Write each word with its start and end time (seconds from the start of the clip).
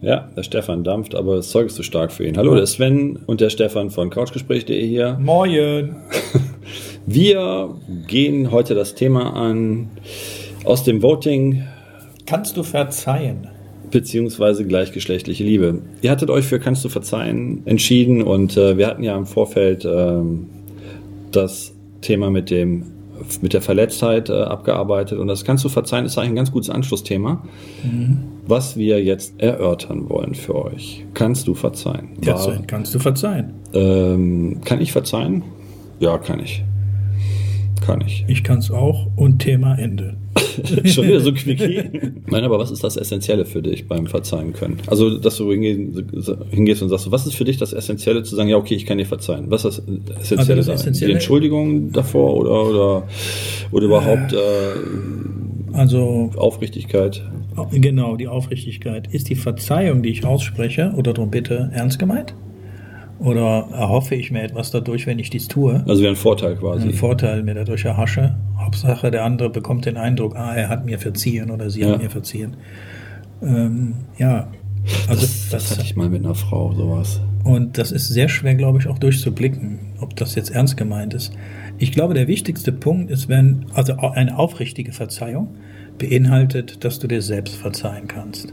Ja, 0.00 0.28
der 0.36 0.42
Stefan 0.42 0.84
dampft, 0.84 1.14
aber 1.14 1.36
das 1.36 1.50
Zeug 1.50 1.66
ist 1.66 1.76
zu 1.76 1.82
stark 1.82 2.12
für 2.12 2.26
ihn. 2.26 2.36
Hallo, 2.36 2.54
der 2.54 2.66
Sven 2.66 3.18
und 3.26 3.40
der 3.40 3.50
Stefan 3.50 3.90
von 3.90 4.10
couchgespräch.de 4.10 4.86
hier. 4.86 5.18
Moin. 5.20 5.96
Wir 7.06 7.74
gehen 8.06 8.50
heute 8.50 8.74
das 8.74 8.94
Thema 8.94 9.34
an 9.34 9.90
aus 10.64 10.84
dem 10.84 11.02
Voting 11.02 11.64
Kannst 12.26 12.56
du 12.56 12.62
verzeihen? 12.62 13.48
beziehungsweise 13.90 14.66
gleichgeschlechtliche 14.66 15.44
Liebe. 15.44 15.82
Ihr 16.02 16.10
hattet 16.10 16.28
euch 16.28 16.44
für 16.44 16.58
Kannst 16.58 16.84
du 16.84 16.88
verzeihen 16.88 17.62
entschieden 17.64 18.22
und 18.22 18.56
äh, 18.56 18.76
wir 18.76 18.88
hatten 18.88 19.04
ja 19.04 19.16
im 19.16 19.24
Vorfeld 19.26 19.84
ähm, 19.84 20.48
das 21.30 21.72
Thema 22.00 22.28
mit 22.30 22.50
dem 22.50 22.86
mit 23.40 23.52
der 23.52 23.62
Verletztheit 23.62 24.28
äh, 24.28 24.32
abgearbeitet 24.42 25.18
und 25.18 25.26
das 25.28 25.44
Kannst 25.44 25.64
du 25.64 25.68
verzeihen 25.68 26.04
ist 26.06 26.16
eigentlich 26.18 26.30
ein 26.30 26.36
ganz 26.36 26.52
gutes 26.52 26.70
Anschlussthema, 26.70 27.42
was 28.46 28.76
wir 28.76 29.02
jetzt 29.02 29.40
erörtern 29.40 30.08
wollen 30.08 30.34
für 30.34 30.54
euch. 30.54 31.04
Kannst 31.14 31.46
du 31.48 31.54
verzeihen? 31.54 32.08
Ja, 32.22 32.34
War- 32.34 32.58
kannst 32.66 32.94
du 32.94 32.98
verzeihen? 32.98 33.52
ähm, 33.72 34.60
kann 34.64 34.80
ich 34.80 34.92
verzeihen? 34.92 35.42
Ja, 36.00 36.18
kann 36.18 36.40
ich. 36.40 36.62
Kann 37.80 38.00
ich. 38.00 38.24
Ich 38.28 38.44
kann 38.44 38.58
es 38.58 38.70
auch 38.70 39.08
und 39.16 39.40
Thema 39.40 39.74
Ende. 39.78 40.16
Schon 40.84 41.06
wieder 41.08 41.20
so 41.20 41.32
quickie. 41.32 41.82
Nein, 42.30 42.44
aber 42.44 42.58
was 42.58 42.70
ist 42.70 42.82
das 42.84 42.96
Essentielle 42.96 43.44
für 43.44 43.62
dich 43.62 43.86
beim 43.86 44.06
Verzeihen 44.06 44.52
können? 44.52 44.78
Also, 44.86 45.18
dass 45.18 45.36
du 45.36 45.50
hingeh- 45.50 46.04
hingehst 46.50 46.82
und 46.82 46.88
sagst, 46.88 47.10
was 47.10 47.26
ist 47.26 47.34
für 47.34 47.44
dich 47.44 47.56
das 47.58 47.72
Essentielle 47.72 48.22
zu 48.22 48.34
sagen, 48.36 48.48
ja, 48.48 48.56
okay, 48.56 48.74
ich 48.74 48.86
kann 48.86 48.98
dir 48.98 49.06
verzeihen? 49.06 49.46
Was 49.50 49.64
ist 49.64 49.82
das 50.06 50.20
Essentielle? 50.32 50.58
Also 50.60 50.72
das? 50.72 50.80
Essentielle- 50.82 51.08
Die 51.08 51.14
Entschuldigung 51.14 51.92
davor 51.92 52.34
oder, 52.36 52.64
oder, 52.68 53.08
oder 53.72 53.84
überhaupt 53.86 54.32
äh, 54.32 54.36
Also 55.72 56.30
Aufrichtigkeit? 56.36 57.22
genau, 57.70 58.16
die 58.16 58.26
Aufrichtigkeit. 58.28 59.12
Ist 59.14 59.28
die 59.28 59.36
Verzeihung, 59.36 60.02
die 60.02 60.08
ich 60.10 60.24
ausspreche 60.24 60.92
oder 60.96 61.12
darum 61.12 61.30
bitte, 61.30 61.70
ernst 61.72 61.98
gemeint? 61.98 62.34
Oder 63.24 63.68
erhoffe 63.72 64.14
ich 64.14 64.30
mir 64.30 64.42
etwas 64.42 64.70
dadurch, 64.70 65.06
wenn 65.06 65.18
ich 65.18 65.30
dies 65.30 65.48
tue? 65.48 65.82
Also 65.88 66.02
wie 66.02 66.08
ein 66.08 66.16
Vorteil 66.16 66.56
quasi. 66.56 66.82
Einen 66.82 66.92
Vorteil 66.92 67.42
mir 67.42 67.54
dadurch 67.54 67.86
erhasche. 67.86 68.34
Hauptsache, 68.58 69.10
der 69.10 69.24
andere 69.24 69.48
bekommt 69.48 69.86
den 69.86 69.96
Eindruck, 69.96 70.36
ah, 70.36 70.54
er 70.54 70.68
hat 70.68 70.84
mir 70.84 70.98
verziehen 70.98 71.50
oder 71.50 71.70
sie 71.70 71.80
Ja. 71.80 71.92
hat 71.92 72.02
mir 72.02 72.10
verziehen. 72.10 72.56
Ähm, 73.42 73.94
ja, 74.18 74.48
also 75.08 75.22
das, 75.22 75.48
das 75.50 75.70
hatte 75.70 75.82
ich 75.82 75.96
mal 75.96 76.10
mit 76.10 76.22
einer 76.22 76.34
Frau, 76.34 76.72
sowas. 76.74 77.22
Und 77.44 77.78
das 77.78 77.92
ist 77.92 78.08
sehr 78.08 78.28
schwer, 78.28 78.54
glaube 78.56 78.78
ich, 78.78 78.88
auch 78.88 78.98
durchzublicken, 78.98 79.78
ob 80.00 80.14
das 80.16 80.34
jetzt 80.34 80.50
ernst 80.50 80.76
gemeint 80.76 81.14
ist. 81.14 81.32
Ich 81.78 81.92
glaube, 81.92 82.12
der 82.12 82.28
wichtigste 82.28 82.72
Punkt 82.72 83.10
ist, 83.10 83.28
wenn, 83.30 83.66
also 83.74 83.96
eine 83.96 84.38
aufrichtige 84.38 84.92
Verzeihung 84.92 85.48
beinhaltet, 85.98 86.84
dass 86.84 86.98
du 86.98 87.06
dir 87.06 87.22
selbst 87.22 87.56
verzeihen 87.56 88.06
kannst. 88.06 88.52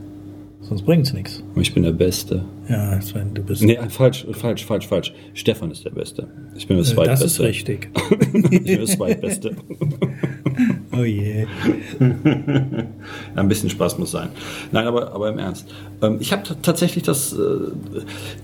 Sonst 0.72 0.84
bringt 0.84 1.06
es 1.06 1.12
nichts. 1.12 1.44
Ich 1.58 1.74
bin 1.74 1.84
der 1.84 1.92
Beste. 1.92 2.46
Ja, 2.70 3.02
Sven, 3.02 3.34
du 3.34 3.44
bist. 3.44 3.62
Nee, 3.62 3.78
falsch, 3.90 4.26
falsch, 4.32 4.66
falch, 4.66 4.88
falsch. 4.88 5.14
Stefan 5.34 5.70
ist 5.70 5.84
der 5.84 5.90
Beste. 5.90 6.30
Ich 6.56 6.66
bin 6.66 6.78
der 6.78 6.86
äh, 6.86 6.88
das 6.88 6.96
Zweitbeste. 6.96 7.26
ist 7.26 7.40
richtig. 7.42 7.90
ich 8.10 8.64
bin 8.64 8.64
der 8.64 8.86
Zweitbeste. 8.86 9.58
Oh 10.94 11.04
je. 11.04 11.46
Ein 13.36 13.48
bisschen 13.48 13.70
Spaß 13.70 13.98
muss 13.98 14.12
sein. 14.12 14.30
Nein, 14.72 14.88
aber, 14.88 15.14
aber 15.14 15.30
im 15.30 15.40
Ernst. 15.40 15.66
Ähm, 16.02 16.18
ich 16.20 16.32
habe 16.34 16.44
tatsächlich 16.62 17.04
das, 17.04 17.32
äh, 17.34 17.38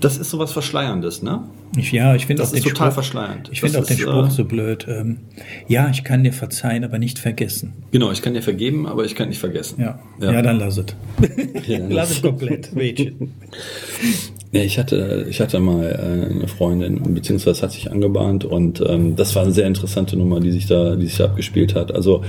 das 0.00 0.16
ist 0.16 0.30
sowas 0.30 0.52
Verschleierndes, 0.52 1.22
ne? 1.22 1.42
Ich, 1.76 1.92
ja, 1.92 2.14
ich 2.14 2.24
finde 2.26 2.42
Das 2.42 2.50
auch 2.50 2.54
den 2.54 2.62
total 2.62 2.86
Spruch, 2.86 2.94
verschleiernd. 2.94 3.50
Ich 3.52 3.60
finde 3.60 3.78
auch 3.80 3.84
den 3.84 3.96
ist, 3.98 4.02
Spruch 4.02 4.26
äh, 4.28 4.30
so 4.30 4.44
blöd. 4.46 4.86
Ähm, 4.88 5.18
ja, 5.66 5.90
ich 5.90 6.04
kann 6.04 6.24
dir 6.24 6.32
verzeihen, 6.32 6.84
aber 6.84 6.98
nicht 6.98 7.18
vergessen. 7.18 7.74
Genau, 7.90 8.10
ich 8.12 8.22
kann 8.22 8.32
dir 8.34 8.42
vergeben, 8.42 8.86
aber 8.86 9.04
ich 9.04 9.14
kann 9.14 9.28
nicht 9.28 9.40
vergessen. 9.40 9.80
Ja, 9.80 9.98
Ja. 10.20 10.32
ja. 10.32 10.42
dann 10.42 10.58
lass 10.58 10.78
es. 10.78 10.86
Ja, 11.66 11.80
lass- 11.88 12.12
es 12.12 12.22
komplett, 12.22 12.74
Mädchen. 12.74 13.34
Ja, 14.52 14.62
ich 14.62 14.78
hatte, 14.78 15.26
ich 15.28 15.40
hatte 15.40 15.60
mal 15.60 15.84
äh, 15.84 16.34
eine 16.34 16.48
Freundin, 16.48 17.14
beziehungsweise 17.14 17.62
hat 17.62 17.72
sich 17.72 17.90
angebahnt 17.90 18.44
und 18.44 18.82
ähm, 18.86 19.14
das 19.14 19.34
war 19.36 19.42
eine 19.42 19.52
sehr 19.52 19.66
interessante 19.66 20.16
Nummer, 20.16 20.40
die 20.40 20.52
sich 20.52 20.66
da, 20.66 20.96
die 20.96 21.06
sich 21.06 21.18
da 21.18 21.26
abgespielt 21.26 21.74
hat. 21.74 21.94
Also 21.94 22.22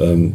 ähm, 0.00 0.34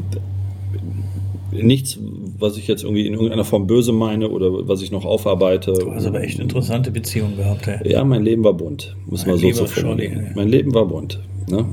nichts, 1.52 2.00
was 2.38 2.58
ich 2.58 2.68
jetzt 2.68 2.84
irgendwie 2.84 3.06
in 3.06 3.14
irgendeiner 3.14 3.44
Form 3.44 3.68
böse 3.68 3.92
meine 3.92 4.30
oder 4.30 4.68
was 4.68 4.82
ich 4.82 4.92
noch 4.92 5.04
aufarbeite. 5.04 5.74
Du 5.74 5.94
hast 5.94 6.06
aber 6.06 6.22
echt 6.22 6.40
interessante 6.40 6.92
Beziehungen 6.92 7.36
gehabt, 7.36 7.68
ey. 7.68 7.92
Ja, 7.92 8.04
mein 8.04 8.24
Leben 8.24 8.44
war 8.44 8.54
bunt, 8.54 8.96
muss 9.06 9.26
Mein 9.26 9.42
man 9.42 9.54
so 9.54 9.66
zu 9.66 9.68
formulieren. 9.68 10.32
Mein 10.36 10.48
Leben 10.48 10.74
war 10.74 10.86
bunt. 10.86 11.20
Ne? 11.50 11.66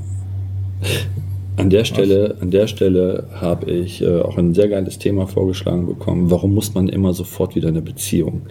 An 1.55 1.69
der 1.69 1.85
Stelle, 1.85 2.37
an 2.41 2.49
der 2.51 2.67
Stelle 2.67 3.27
habe 3.33 3.71
ich 3.71 4.01
äh, 4.01 4.21
auch 4.21 4.37
ein 4.37 4.53
sehr 4.53 4.69
geiles 4.69 4.97
Thema 4.97 5.27
vorgeschlagen 5.27 5.85
bekommen. 5.85 6.31
Warum 6.31 6.53
muss 6.53 6.73
man 6.73 6.89
immer 6.89 7.13
sofort 7.13 7.55
wieder 7.55 7.67
eine 7.67 7.81
Beziehung? 7.81 8.43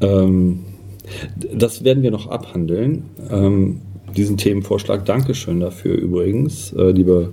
Ähm, 0.00 0.60
das 1.52 1.84
werden 1.84 2.02
wir 2.02 2.10
noch 2.10 2.28
abhandeln. 2.28 3.04
Ähm, 3.30 3.82
diesen 4.16 4.36
Themenvorschlag, 4.36 5.04
Dankeschön 5.04 5.60
dafür 5.60 5.94
übrigens, 5.94 6.72
äh, 6.72 6.90
liebe, 6.90 7.32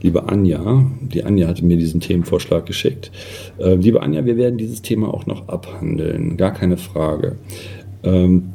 liebe 0.00 0.28
Anja. 0.28 0.86
Die 1.02 1.22
Anja 1.22 1.46
hatte 1.46 1.64
mir 1.64 1.76
diesen 1.76 2.00
Themenvorschlag 2.00 2.66
geschickt. 2.66 3.12
Äh, 3.58 3.74
liebe 3.74 4.02
Anja, 4.02 4.24
wir 4.24 4.36
werden 4.36 4.58
dieses 4.58 4.82
Thema 4.82 5.12
auch 5.12 5.26
noch 5.26 5.48
abhandeln, 5.48 6.36
gar 6.36 6.52
keine 6.52 6.78
Frage. 6.78 7.36
Ähm, 8.02 8.54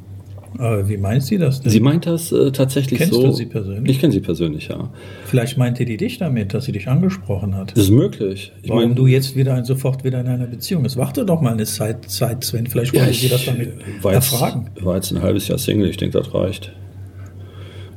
Aber 0.62 0.88
wie 0.88 0.98
meinst 0.98 1.32
du 1.32 1.40
das 1.40 1.60
denn? 1.60 1.72
Sie 1.72 1.80
meint 1.80 2.06
das 2.06 2.32
äh, 2.32 2.52
tatsächlich 2.52 3.00
Kennst 3.00 3.16
so. 3.16 3.24
du 3.24 3.32
sie 3.32 3.48
persönlich? 3.48 3.96
Ich 3.96 4.00
kenne 4.00 4.14
sie 4.14 4.20
persönlich, 4.20 4.68
ja. 4.68 4.92
Vielleicht 5.26 5.58
meinte 5.58 5.86
die 5.86 5.98
dich 5.98 6.20
damit, 6.20 6.54
dass 6.54 6.66
sie 6.66 6.72
dich 6.72 6.88
angesprochen 6.88 7.56
hat. 7.56 7.72
Das 7.72 7.86
ist 7.86 7.90
möglich. 7.90 8.52
Ich 8.62 8.70
Warum 8.70 8.84
meine, 8.84 8.94
du 8.96 9.08
jetzt 9.08 9.36
wieder 9.36 9.66
sofort 9.66 10.04
wieder 10.04 10.22
in 10.22 10.28
einer 10.28 10.46
Beziehung 10.46 10.84
bist. 10.84 10.98
Warte 10.98 11.26
doch 11.26 11.42
mal 11.42 11.54
eine 11.54 11.66
Zeit, 11.66 12.08
Zeit 12.12 12.44
Sven. 12.44 12.68
Vielleicht 12.68 12.94
wollte 12.94 13.12
sie 13.12 13.28
das 13.30 13.46
damit 13.46 13.74
war 14.04 14.14
jetzt, 14.14 14.32
erfragen. 14.32 14.70
war 14.82 14.96
jetzt 14.98 15.10
ein 15.12 15.24
halbes 15.24 15.48
Jahr 15.48 15.58
Single. 15.58 15.90
Ich 15.90 15.98
denke, 15.98 16.20
das 16.20 16.32
reicht. 16.32 16.72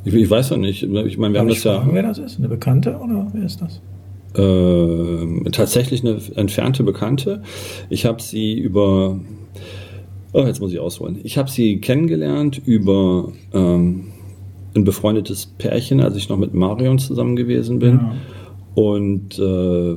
Ich, 0.06 0.14
ich 0.14 0.30
weiß 0.30 0.48
ja 0.48 0.56
nicht. 0.56 0.84
Ich 0.84 1.18
meine, 1.18 1.34
wir 1.34 1.40
haben 1.40 1.48
Darf 1.48 1.48
das 1.48 1.56
ich 1.58 1.62
fragen, 1.62 1.88
ja 1.90 1.94
wer 1.96 2.02
das 2.02 2.16
ist? 2.16 2.38
Eine 2.38 2.48
Bekannte 2.48 2.96
oder 2.96 3.26
wer 3.34 3.44
ist 3.44 3.60
das? 3.60 3.82
äh, 4.36 5.50
tatsächlich 5.50 6.02
eine 6.02 6.18
entfernte 6.34 6.82
Bekannte. 6.82 7.42
Ich 7.90 8.06
habe 8.06 8.22
sie 8.22 8.54
über. 8.58 9.20
Oh, 10.34 10.44
jetzt 10.44 10.60
muss 10.60 10.72
ich 10.72 10.80
ausholen. 10.80 11.20
Ich 11.22 11.38
habe 11.38 11.48
sie 11.48 11.78
kennengelernt 11.78 12.60
über 12.66 13.32
ähm, 13.52 14.06
ein 14.74 14.82
befreundetes 14.82 15.46
Pärchen, 15.46 16.00
als 16.00 16.16
ich 16.16 16.28
noch 16.28 16.36
mit 16.36 16.54
Marion 16.54 16.98
zusammen 16.98 17.36
gewesen 17.36 17.78
bin. 17.78 18.00
Ja. 18.00 18.16
Und 18.74 19.38
äh, 19.38 19.94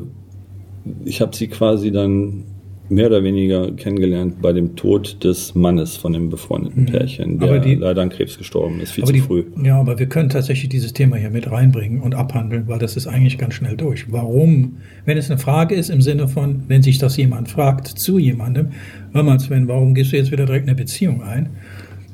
ich 1.06 1.22
habe 1.22 1.36
sie 1.36 1.48
quasi 1.48 1.92
dann 1.92 2.44
mehr 2.90 3.08
oder 3.08 3.24
weniger 3.24 3.72
kennengelernt 3.72 4.42
bei 4.42 4.54
dem 4.54 4.76
Tod 4.76 5.24
des 5.24 5.56
Mannes 5.56 5.98
von 5.98 6.14
dem 6.14 6.30
befreundeten 6.30 6.86
Pärchen, 6.86 7.40
der 7.40 7.58
Mhm. 7.60 7.62
Die- 7.62 7.76
leider 7.76 8.02
an 8.02 8.10
Krebs 8.10 8.38
gestorben 8.38 8.80
ist, 8.80 8.92
viel 8.92 9.04
zu 9.04 9.12
die, 9.14 9.20
früh. 9.20 9.44
ja, 9.64 9.80
aber 9.80 10.00
wir 10.00 10.06
können 10.08 10.30
tatsächlich 10.30 10.70
dieses 10.70 10.94
Thema 10.94 11.18
hier 11.18 11.30
mit 11.30 11.52
reinbringen 11.52 12.02
und 12.02 12.16
abhandeln, 12.16 12.64
weil 12.68 12.80
das 12.80 12.96
ist 12.96 13.08
eigentlich 13.08 13.38
ganz 13.38 13.56
schnell 13.56 13.76
durch. 13.76 14.12
Warum? 14.12 14.78
Wenn 15.06 15.18
es 15.18 15.30
eine 15.30 15.38
Frage 15.40 15.76
ist 15.76 15.90
im 15.90 16.02
Sinne 16.02 16.28
von, 16.28 16.64
wenn 16.68 16.82
sich 16.82 16.98
das 16.98 17.18
jemand 17.18 17.50
fragt 17.50 17.88
zu 17.88 18.18
jemandem, 18.20 18.68
hör 19.12 19.24
mal 19.24 19.40
Sven, 19.40 19.68
warum 19.68 19.94
gehst 19.94 20.12
du 20.14 20.18
jetzt 20.18 20.32
wieder 20.32 20.46
direkt 20.46 20.68
eine 20.68 20.76
Beziehung 20.76 21.22
ein? 21.24 21.50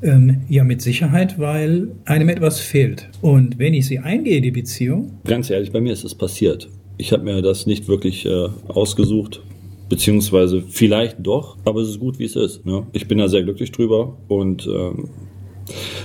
Ähm, 0.02 0.42
ja, 0.48 0.64
mit 0.64 0.82
Sicherheit, 0.82 1.38
weil 1.38 1.88
einem 2.04 2.28
etwas 2.28 2.60
fehlt. 2.60 3.08
Und 3.22 3.58
wenn 3.58 3.72
ich 3.72 3.86
sie 3.86 4.00
eingehe, 4.00 4.40
die 4.42 4.50
Beziehung, 4.50 5.12
Ganz 5.24 5.48
ehrlich, 5.50 5.72
bei 5.72 5.80
mir 5.80 5.92
ist 5.92 6.04
es 6.04 6.14
passiert. 6.14 6.68
Ich 6.98 7.12
habe 7.12 7.22
mir 7.24 7.40
das 7.40 7.66
nicht 7.66 7.88
wirklich 7.88 8.26
äh, 8.26 8.48
ausgesucht, 8.68 9.40
beziehungsweise 9.88 10.62
vielleicht 10.68 11.16
doch, 11.20 11.56
aber 11.64 11.80
es 11.80 11.88
ist 11.90 12.00
gut, 12.00 12.18
wie 12.18 12.24
es 12.24 12.36
ist. 12.36 12.64
Ne? 12.66 12.86
Ich 12.92 13.06
bin 13.08 13.18
da 13.18 13.28
sehr 13.28 13.42
glücklich 13.42 13.70
drüber 13.72 14.16
und 14.28 14.66
ähm, 14.66 15.08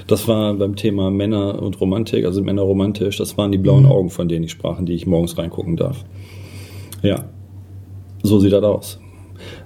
das 0.07 0.27
war 0.27 0.53
beim 0.53 0.75
Thema 0.75 1.11
Männer 1.11 1.61
und 1.61 1.79
Romantik, 1.81 2.25
also 2.25 2.41
Männer 2.41 2.61
romantisch, 2.61 3.17
das 3.17 3.37
waren 3.37 3.51
die 3.51 3.57
blauen 3.57 3.85
Augen, 3.85 4.09
von 4.09 4.27
denen 4.27 4.43
ich 4.45 4.51
sprach, 4.51 4.79
in 4.79 4.85
die 4.85 4.93
ich 4.93 5.05
morgens 5.05 5.37
reingucken 5.37 5.75
darf. 5.75 6.03
Ja, 7.03 7.25
so 8.23 8.39
sieht 8.39 8.53
das 8.53 8.63
aus. 8.63 8.99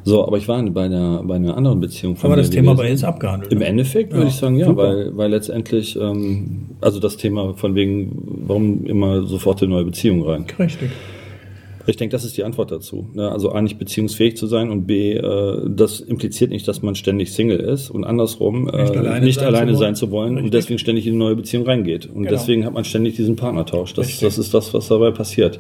So, 0.04 0.28
aber 0.28 0.38
ich 0.38 0.48
war 0.48 0.62
bei 0.70 0.84
einer, 0.84 1.24
bei 1.24 1.36
einer 1.36 1.58
anderen 1.58 1.80
Beziehung 1.80 2.16
von 2.16 2.30
aber 2.32 2.38
das 2.40 2.52
Thema 2.52 2.74
gewesen. 2.74 2.78
war 2.84 2.90
jetzt 2.90 3.04
abgehandelt. 3.04 3.52
Im 3.52 3.60
ne? 3.60 3.66
Endeffekt 3.66 4.12
würde 4.12 4.24
Ja, 4.26 4.30
ich 4.30 4.36
sagen, 4.36 4.56
ja, 4.58 4.68
super. 4.68 4.84
weil, 4.84 5.18
weil 5.18 5.32
letztendlich, 5.32 5.98
ähm, 6.00 6.70
also 6.82 7.00
das 7.00 7.18
Thema 7.18 7.54
von 7.56 7.74
wegen, 7.74 8.12
warum 8.46 8.86
immer 8.86 9.26
sofort 9.26 9.64
eine 9.64 9.72
neue 9.72 9.86
Beziehung 9.86 10.22
rein. 10.24 10.46
Richtig. 10.60 10.92
Ich 11.86 11.98
denke, 11.98 12.14
das 12.14 12.24
ist 12.24 12.38
die 12.38 12.44
Antwort 12.44 12.72
dazu. 12.72 13.10
Ne? 13.14 13.30
Also 13.30 13.52
A, 13.52 13.62
nicht 13.62 13.78
beziehungsfähig 13.78 14.38
zu 14.38 14.48
sein 14.48 14.70
und 14.70 14.86
B, 14.88 15.14
äh, 15.14 15.62
das 15.68 16.00
impliziert 16.00 16.50
nicht, 16.52 16.68
dass 16.68 16.82
man 16.82 16.96
ständig 16.96 17.34
Single 17.34 17.60
ist 17.60 17.90
und 17.90 18.04
andersrum 18.06 18.70
äh, 18.70 18.84
Nicht 18.84 18.96
alleine 18.98 19.26
nicht 19.26 19.40
sein 19.40 19.48
alleine 19.48 19.72
zu 19.74 19.78
wollen. 19.80 19.80
sein 19.80 19.96
zu 19.96 20.12
wollen 20.12 20.30
Richtig. 20.34 20.46
und 20.46 20.54
deswegen 20.54 20.80
ständig 20.80 21.06
in 21.08 21.14
eine 21.14 21.20
neue 21.20 21.36
Beziehung 21.36 21.66
reingeht. 21.66 22.06
Und 22.06 22.24
Genau. 22.24 22.30
deswegen 22.32 22.66
hat 22.66 22.74
man 22.74 22.86
ständig 22.86 23.16
diesen 23.18 23.36
Partnertausch. 23.36 23.94
Das, 23.94 24.20
das 24.20 24.38
ist 24.38 24.54
das, 24.54 24.74
was 24.74 24.88
dabei 24.88 25.12
passiert. 25.12 25.60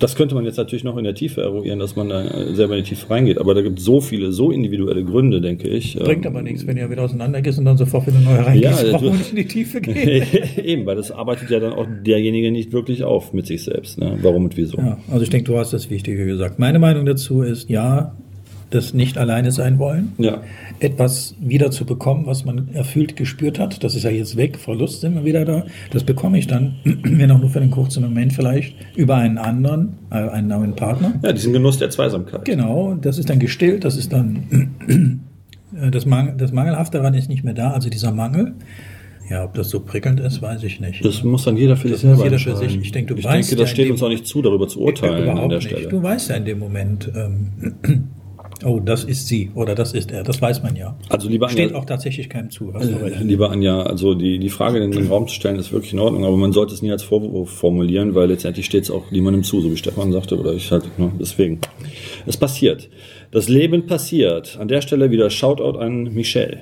Das 0.00 0.16
könnte 0.16 0.34
man 0.34 0.44
jetzt 0.44 0.56
natürlich 0.56 0.82
noch 0.84 0.96
in 0.96 1.04
der 1.04 1.14
Tiefe 1.14 1.42
eruieren, 1.42 1.78
dass 1.78 1.94
man 1.96 2.08
da 2.08 2.24
äh, 2.24 2.54
selber 2.54 2.76
in 2.76 2.82
die 2.84 2.90
Tiefe 2.90 3.08
reingeht. 3.10 3.38
Aber 3.38 3.54
da 3.54 3.62
gibt 3.62 3.78
es 3.78 3.84
so 3.84 4.00
viele, 4.00 4.32
so 4.32 4.50
individuelle 4.50 5.04
Gründe, 5.04 5.40
denke 5.40 5.68
ich. 5.68 5.96
Bringt 5.96 6.24
Ähm, 6.26 6.32
aber 6.32 6.42
nichts, 6.42 6.66
wenn 6.66 6.76
ihr 6.76 6.90
wieder 6.90 7.02
auseinandergeht 7.02 7.56
und 7.58 7.64
dann 7.64 7.76
sofort 7.76 8.06
wieder 8.06 8.18
neu 8.20 8.34
reingehst. 8.42 8.82
Ja, 8.84 8.92
Warum 8.92 9.12
du- 9.12 9.18
nicht 9.18 9.30
in 9.30 9.36
die 9.36 9.46
Tiefe 9.46 9.80
gehen? 9.80 10.22
Eben, 10.64 10.86
weil 10.86 10.96
das 10.96 11.10
arbeitet 11.12 11.50
ja 11.50 11.60
dann 11.60 11.72
auch 11.74 11.86
derjenige 12.04 12.50
nicht 12.50 12.72
wirklich 12.72 13.04
auf 13.04 13.32
mit 13.32 13.46
sich 13.46 13.62
selbst. 13.62 13.98
Ne? 13.98 14.18
Warum 14.22 14.44
und 14.44 14.56
wieso. 14.56 14.78
Ja, 14.78 14.98
also 15.10 15.22
ich 15.22 15.30
denke, 15.30 15.43
du 15.48 15.58
hast 15.58 15.72
das 15.72 15.90
Wichtige 15.90 16.26
gesagt. 16.26 16.58
Meine 16.58 16.78
Meinung 16.78 17.06
dazu 17.06 17.42
ist, 17.42 17.68
ja, 17.68 18.14
das 18.74 18.92
nicht 18.92 19.18
alleine 19.18 19.52
sein 19.52 19.78
wollen. 19.78 20.12
Ja. 20.18 20.42
Etwas 20.80 21.36
wieder 21.40 21.70
zu 21.70 21.84
bekommen, 21.84 22.26
was 22.26 22.44
man 22.44 22.68
erfüllt 22.74 23.16
gespürt 23.16 23.58
hat. 23.58 23.84
Das 23.84 23.94
ist 23.94 24.02
ja 24.02 24.10
jetzt 24.10 24.36
weg, 24.36 24.58
Verlust 24.58 25.00
sind 25.00 25.14
wir 25.14 25.24
wieder 25.24 25.44
da. 25.44 25.64
Das 25.90 26.02
bekomme 26.02 26.38
ich 26.38 26.46
dann, 26.46 26.74
wenn 26.84 27.30
auch 27.30 27.38
nur 27.38 27.50
für 27.50 27.60
einen 27.60 27.70
kurzen 27.70 28.02
Moment 28.02 28.32
vielleicht, 28.32 28.74
über 28.96 29.16
einen 29.16 29.38
anderen, 29.38 29.94
äh, 30.10 30.16
einen 30.16 30.48
neuen 30.48 30.74
Partner. 30.74 31.14
Ja, 31.22 31.32
diesen 31.32 31.52
Genuss 31.52 31.78
der 31.78 31.90
Zweisamkeit. 31.90 32.44
Genau, 32.44 32.94
das 32.94 33.18
ist 33.18 33.30
dann 33.30 33.38
gestillt, 33.38 33.84
das 33.84 33.96
ist 33.96 34.12
dann 34.12 35.20
äh, 35.80 35.90
das, 35.90 36.04
Mangel, 36.06 36.34
das 36.36 36.52
Mangelhafte 36.52 36.98
daran 36.98 37.14
ist 37.14 37.28
nicht 37.28 37.44
mehr 37.44 37.54
da, 37.54 37.70
also 37.70 37.88
dieser 37.88 38.12
Mangel. 38.12 38.54
Ja, 39.30 39.44
ob 39.44 39.54
das 39.54 39.70
so 39.70 39.80
prickelnd 39.80 40.20
ist, 40.20 40.42
weiß 40.42 40.62
ich 40.64 40.80
nicht. 40.80 41.04
Das 41.04 41.22
muss 41.24 41.44
dann 41.44 41.56
jeder 41.56 41.76
für 41.76 41.88
Das 41.88 42.00
sich 42.00 42.08
selber 42.10 42.24
jeder 42.24 42.38
für 42.38 42.50
entscheiden. 42.50 42.70
sich. 42.74 42.82
Ich 42.82 42.92
denke, 42.92 43.14
du 43.14 43.20
ich 43.20 43.24
weißt 43.24 43.50
denke, 43.50 43.62
das 43.62 43.70
ja 43.70 43.70
in 43.70 43.74
steht 43.74 43.86
dem- 43.86 43.92
uns 43.92 44.02
auch 44.02 44.08
nicht 44.08 44.26
zu, 44.26 44.42
darüber 44.42 44.68
zu 44.68 44.80
urteilen 44.80 45.28
an 45.30 45.48
der 45.48 45.58
nicht. 45.58 45.68
Stelle. 45.68 45.88
Du 45.88 46.02
weißt 46.02 46.30
ja 46.30 46.36
in 46.36 46.44
dem 46.44 46.58
Moment, 46.58 47.10
ähm, 47.16 47.74
oh, 48.66 48.80
das 48.84 49.04
ist 49.04 49.26
sie 49.26 49.50
oder 49.54 49.74
das 49.74 49.94
ist 49.94 50.12
er. 50.12 50.24
Das 50.24 50.42
weiß 50.42 50.62
man 50.62 50.76
ja. 50.76 50.96
Also 51.08 51.30
lieber 51.30 51.48
Steht 51.48 51.68
Anja, 51.68 51.80
auch 51.80 51.86
tatsächlich 51.86 52.28
keinem 52.28 52.50
zu. 52.50 52.70
Äh, 52.74 53.22
lieber 53.22 53.50
Anja, 53.50 53.82
also 53.82 54.12
die, 54.14 54.38
die 54.38 54.50
Frage 54.50 54.80
in 54.84 54.90
den 54.90 55.06
Raum 55.06 55.26
zu 55.26 55.34
stellen 55.34 55.58
ist 55.58 55.72
wirklich 55.72 55.94
in 55.94 56.00
Ordnung, 56.00 56.26
aber 56.26 56.36
man 56.36 56.52
sollte 56.52 56.74
es 56.74 56.82
nie 56.82 56.90
als 56.92 57.02
Vorwurf 57.02 57.48
formulieren, 57.50 58.14
weil 58.14 58.28
letztendlich 58.28 58.66
steht 58.66 58.84
es 58.84 58.90
auch 58.90 59.10
niemandem 59.10 59.42
zu, 59.42 59.62
so 59.62 59.70
wie 59.72 59.76
Stefan 59.78 60.12
sagte, 60.12 60.38
oder 60.38 60.52
ich 60.52 60.70
halt, 60.70 60.98
ne, 60.98 61.10
deswegen. 61.18 61.60
Es 62.26 62.36
passiert. 62.36 62.90
Das 63.30 63.48
Leben 63.48 63.86
passiert. 63.86 64.58
An 64.60 64.68
der 64.68 64.82
Stelle 64.82 65.10
wieder 65.10 65.30
Shoutout 65.30 65.78
an 65.78 66.12
Michelle. 66.12 66.58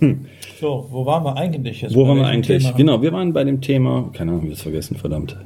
So, 0.60 0.86
wo 0.90 1.06
waren 1.06 1.22
wir 1.24 1.36
eigentlich 1.36 1.82
jetzt? 1.82 1.94
Wo 1.94 2.06
waren 2.06 2.16
wir 2.18 2.26
eigentlich? 2.26 2.64
Thema? 2.64 2.76
Genau, 2.76 3.02
wir 3.02 3.12
waren 3.12 3.32
bei 3.32 3.44
dem 3.44 3.60
Thema, 3.60 4.10
keine 4.12 4.32
Ahnung, 4.32 4.44
wir 4.46 4.52
es 4.52 4.62
vergessen, 4.62 4.96
verdammt. 4.96 5.36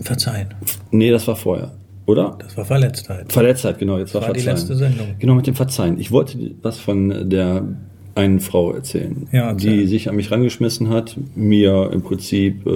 Verzeihen. 0.00 0.48
Nee, 0.90 1.10
das 1.10 1.28
war 1.28 1.36
vorher, 1.36 1.72
oder? 2.06 2.36
Das 2.40 2.56
war 2.56 2.64
Verletztheit. 2.64 3.32
Verletztheit, 3.32 3.78
genau, 3.78 3.98
jetzt 3.98 4.14
war, 4.14 4.22
Das 4.22 4.28
war 4.28 4.34
die 4.34 4.40
Verzeihen. 4.40 4.68
letzte 4.68 4.76
Sendung. 4.76 5.06
Genau, 5.18 5.34
mit 5.34 5.46
dem 5.46 5.54
Verzeihen. 5.54 5.98
Ich 6.00 6.10
wollte 6.10 6.38
was 6.62 6.78
von 6.80 7.28
der 7.30 7.62
einen 8.14 8.40
Frau 8.40 8.72
erzählen, 8.72 9.26
Ja, 9.32 9.50
erzähl. 9.50 9.78
die 9.78 9.86
sich 9.86 10.08
an 10.10 10.16
mich 10.16 10.30
rangeschmissen 10.30 10.90
hat, 10.90 11.16
mir 11.34 11.90
im 11.92 12.02
Prinzip 12.02 12.66
äh, 12.66 12.70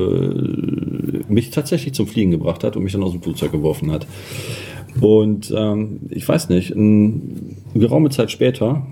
mich 1.28 1.50
tatsächlich 1.50 1.92
zum 1.94 2.06
Fliegen 2.06 2.30
gebracht 2.30 2.64
hat 2.64 2.76
und 2.76 2.84
mich 2.84 2.92
dann 2.92 3.02
aus 3.02 3.12
dem 3.12 3.20
Flugzeug 3.22 3.52
geworfen 3.52 3.90
hat. 3.90 4.06
Und 5.00 5.52
ähm, 5.54 6.00
ich 6.08 6.26
weiß 6.26 6.48
nicht, 6.48 6.74
eine 6.74 7.12
geraume 7.74 8.08
Zeit 8.10 8.30
später 8.30 8.86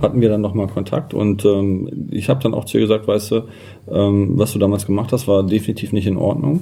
hatten 0.00 0.20
wir 0.20 0.28
dann 0.28 0.40
nochmal 0.40 0.66
Kontakt 0.66 1.14
und 1.14 1.44
ähm, 1.44 2.08
ich 2.10 2.28
habe 2.28 2.42
dann 2.42 2.54
auch 2.54 2.64
zu 2.64 2.78
ihr 2.78 2.82
gesagt, 2.82 3.06
weißt 3.06 3.30
du, 3.30 3.42
ähm, 3.90 4.32
was 4.38 4.52
du 4.52 4.58
damals 4.58 4.86
gemacht 4.86 5.12
hast, 5.12 5.28
war 5.28 5.42
definitiv 5.42 5.92
nicht 5.92 6.06
in 6.06 6.16
Ordnung. 6.16 6.60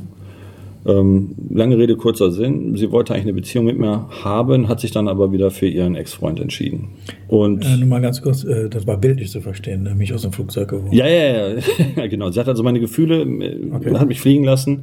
Ähm, 0.85 1.37
lange 1.49 1.79
Rede, 1.79 1.97
kurzer 1.97 2.33
Sinn. 2.33 2.77
Sie 2.77 2.91
wollte 2.91 3.13
eigentlich 3.13 3.27
eine 3.27 3.35
Beziehung 3.35 3.67
mit 3.67 3.79
mir 3.79 4.09
haben, 4.25 4.69
hat 4.69 4.81
sich 4.81 4.91
dann 4.91 5.07
aber 5.07 5.31
wieder 5.31 5.53
für 5.53 5.69
ihren 5.69 5.95
Ex-Freund 5.95 6.41
entschieden. 6.41 6.89
Und 7.29 7.65
Äh, 7.65 7.77
nur 7.77 7.87
mal 7.87 8.01
ganz 8.01 8.21
kurz, 8.21 8.43
äh, 8.43 8.69
das 8.69 8.85
war 8.87 8.97
bildlich 8.97 9.31
zu 9.31 9.41
verstehen, 9.41 9.85
ne? 9.85 9.95
mich 9.95 10.13
aus 10.13 10.23
dem 10.23 10.33
Flugzeug 10.33 10.71
geworfen. 10.71 10.93
ja, 10.93 11.07
ja, 11.07 11.49
ja, 11.97 12.07
genau. 12.09 12.31
Sie 12.33 12.41
hat 12.41 12.49
also 12.49 12.65
meine 12.65 12.81
Gefühle, 12.81 13.23
äh, 13.23 13.95
hat 13.95 14.09
mich 14.09 14.21
fliegen 14.21 14.43
lassen 14.43 14.83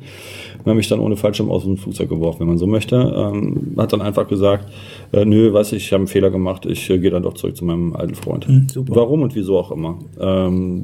und 0.59 0.65
hat 0.65 0.75
mich 0.75 0.87
dann 0.87 1.01
ohne 1.01 1.17
Fallschirm 1.17 1.51
aus 1.51 1.63
dem 1.63 1.75
Flugzeug 1.75 2.07
geworfen, 2.07 2.41
wenn 2.41 2.47
man 2.47 2.57
so 2.57 2.67
möchte. 2.67 2.95
Ähm, 2.95 3.73
hat 3.77 3.91
dann 3.91 4.01
einfach 4.01 4.27
gesagt, 4.29 4.71
äh, 5.11 5.25
nö, 5.25 5.51
weiß 5.53 5.73
ich, 5.73 5.85
ich 5.85 5.91
habe 5.91 6.01
einen 6.01 6.07
Fehler 6.07 6.29
gemacht, 6.29 6.65
ich 6.65 6.89
äh, 6.89 6.99
gehe 6.99 7.09
dann 7.09 7.23
doch 7.23 7.33
zurück 7.33 7.57
zu 7.57 7.65
meinem 7.65 7.95
alten 7.95 8.15
Freund. 8.15 8.47
super. 8.71 8.95
Warum 8.95 9.23
und 9.23 9.35
wieso 9.35 9.57
auch 9.57 9.71
immer. 9.71 9.99
Ähm, 10.19 10.83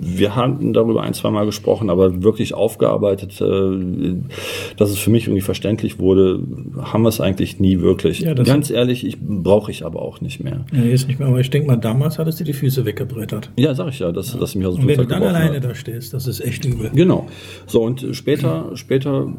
wir 0.00 0.36
hatten 0.36 0.72
darüber 0.72 1.02
ein, 1.02 1.14
zwei 1.14 1.30
Mal 1.30 1.46
gesprochen, 1.46 1.88
aber 1.88 2.22
wirklich 2.22 2.54
aufgearbeitet, 2.54 3.40
äh, 3.40 4.16
dass 4.76 4.90
es 4.90 4.98
für 4.98 5.10
mich 5.10 5.26
irgendwie 5.26 5.40
verständlich 5.40 5.98
wurde, 5.98 6.42
haben 6.82 7.02
wir 7.02 7.08
es 7.08 7.20
eigentlich 7.20 7.58
nie 7.58 7.80
wirklich. 7.80 8.20
Ja, 8.20 8.34
Ganz 8.34 8.70
ehrlich, 8.70 9.06
ich 9.06 9.18
brauche 9.18 9.70
ich 9.70 9.84
aber 9.84 10.02
auch 10.02 10.20
nicht 10.20 10.44
mehr. 10.44 10.64
Ja, 10.72 10.82
jetzt 10.82 11.08
nicht 11.08 11.18
mehr, 11.18 11.28
aber 11.28 11.40
ich 11.40 11.50
denke 11.50 11.68
mal, 11.68 11.76
damals 11.76 12.18
hattest 12.18 12.40
du 12.40 12.44
die 12.44 12.52
Füße 12.52 12.84
weggebrettert. 12.84 13.50
Ja, 13.56 13.74
sag 13.74 13.88
ich 13.88 13.98
ja, 13.98 14.12
dass, 14.12 14.38
dass 14.38 14.50
sie 14.50 14.58
mich 14.58 14.66
aus 14.66 14.74
dem 14.74 14.82
Und 14.82 14.88
wenn 14.88 14.98
du 14.98 15.06
dann 15.06 15.22
alleine 15.22 15.56
hat. 15.56 15.64
da 15.64 15.74
stehst, 15.74 16.12
das 16.12 16.26
ist 16.26 16.40
echt 16.40 16.64
übel. 16.64 16.90
Genau. 16.94 17.26
So, 17.66 17.82
und 17.82 18.06
später, 18.12 18.70
später, 18.74 19.32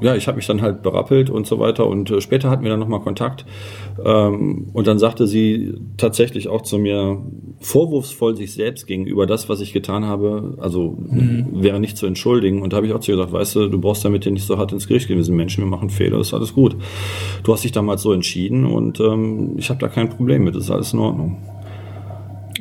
ja, 0.00 0.14
ich 0.14 0.28
habe 0.28 0.36
mich 0.36 0.46
dann 0.46 0.62
halt 0.62 0.82
berappelt 0.82 1.28
und 1.28 1.46
so 1.46 1.58
weiter. 1.58 1.86
Und 1.86 2.10
äh, 2.10 2.20
später 2.20 2.50
hatten 2.50 2.62
wir 2.62 2.70
dann 2.70 2.80
nochmal 2.80 3.00
Kontakt. 3.00 3.15
Ähm, 4.04 4.68
und 4.72 4.86
dann 4.86 4.98
sagte 4.98 5.26
sie 5.26 5.74
tatsächlich 5.96 6.48
auch 6.48 6.62
zu 6.62 6.78
mir, 6.78 7.22
vorwurfsvoll 7.60 8.36
sich 8.36 8.52
selbst 8.52 8.86
gegenüber 8.86 9.26
das, 9.26 9.48
was 9.48 9.60
ich 9.60 9.72
getan 9.72 10.04
habe, 10.04 10.54
also 10.58 10.98
wäre 11.52 11.80
nicht 11.80 11.96
zu 11.96 12.06
entschuldigen. 12.06 12.62
Und 12.62 12.72
da 12.72 12.76
habe 12.76 12.86
ich 12.86 12.92
auch 12.92 13.00
zu 13.00 13.12
ihr 13.12 13.16
gesagt, 13.16 13.32
weißt 13.32 13.56
du, 13.56 13.68
du 13.68 13.80
brauchst 13.80 14.04
damit 14.04 14.24
ja 14.24 14.30
nicht 14.30 14.46
so 14.46 14.58
hart 14.58 14.72
ins 14.72 14.86
Gericht 14.86 15.08
gehen. 15.08 15.16
Wir 15.16 15.24
sind 15.24 15.36
Menschen, 15.36 15.64
wir 15.64 15.70
machen 15.70 15.90
Fehler, 15.90 16.18
das 16.18 16.28
ist 16.28 16.34
alles 16.34 16.54
gut. 16.54 16.76
Du 17.42 17.52
hast 17.52 17.64
dich 17.64 17.72
damals 17.72 18.02
so 18.02 18.12
entschieden 18.12 18.64
und 18.64 19.00
ähm, 19.00 19.54
ich 19.56 19.70
habe 19.70 19.80
da 19.80 19.88
kein 19.88 20.08
Problem 20.08 20.44
mit, 20.44 20.54
das 20.54 20.64
ist 20.64 20.70
alles 20.70 20.92
in 20.92 20.98
Ordnung. 20.98 21.38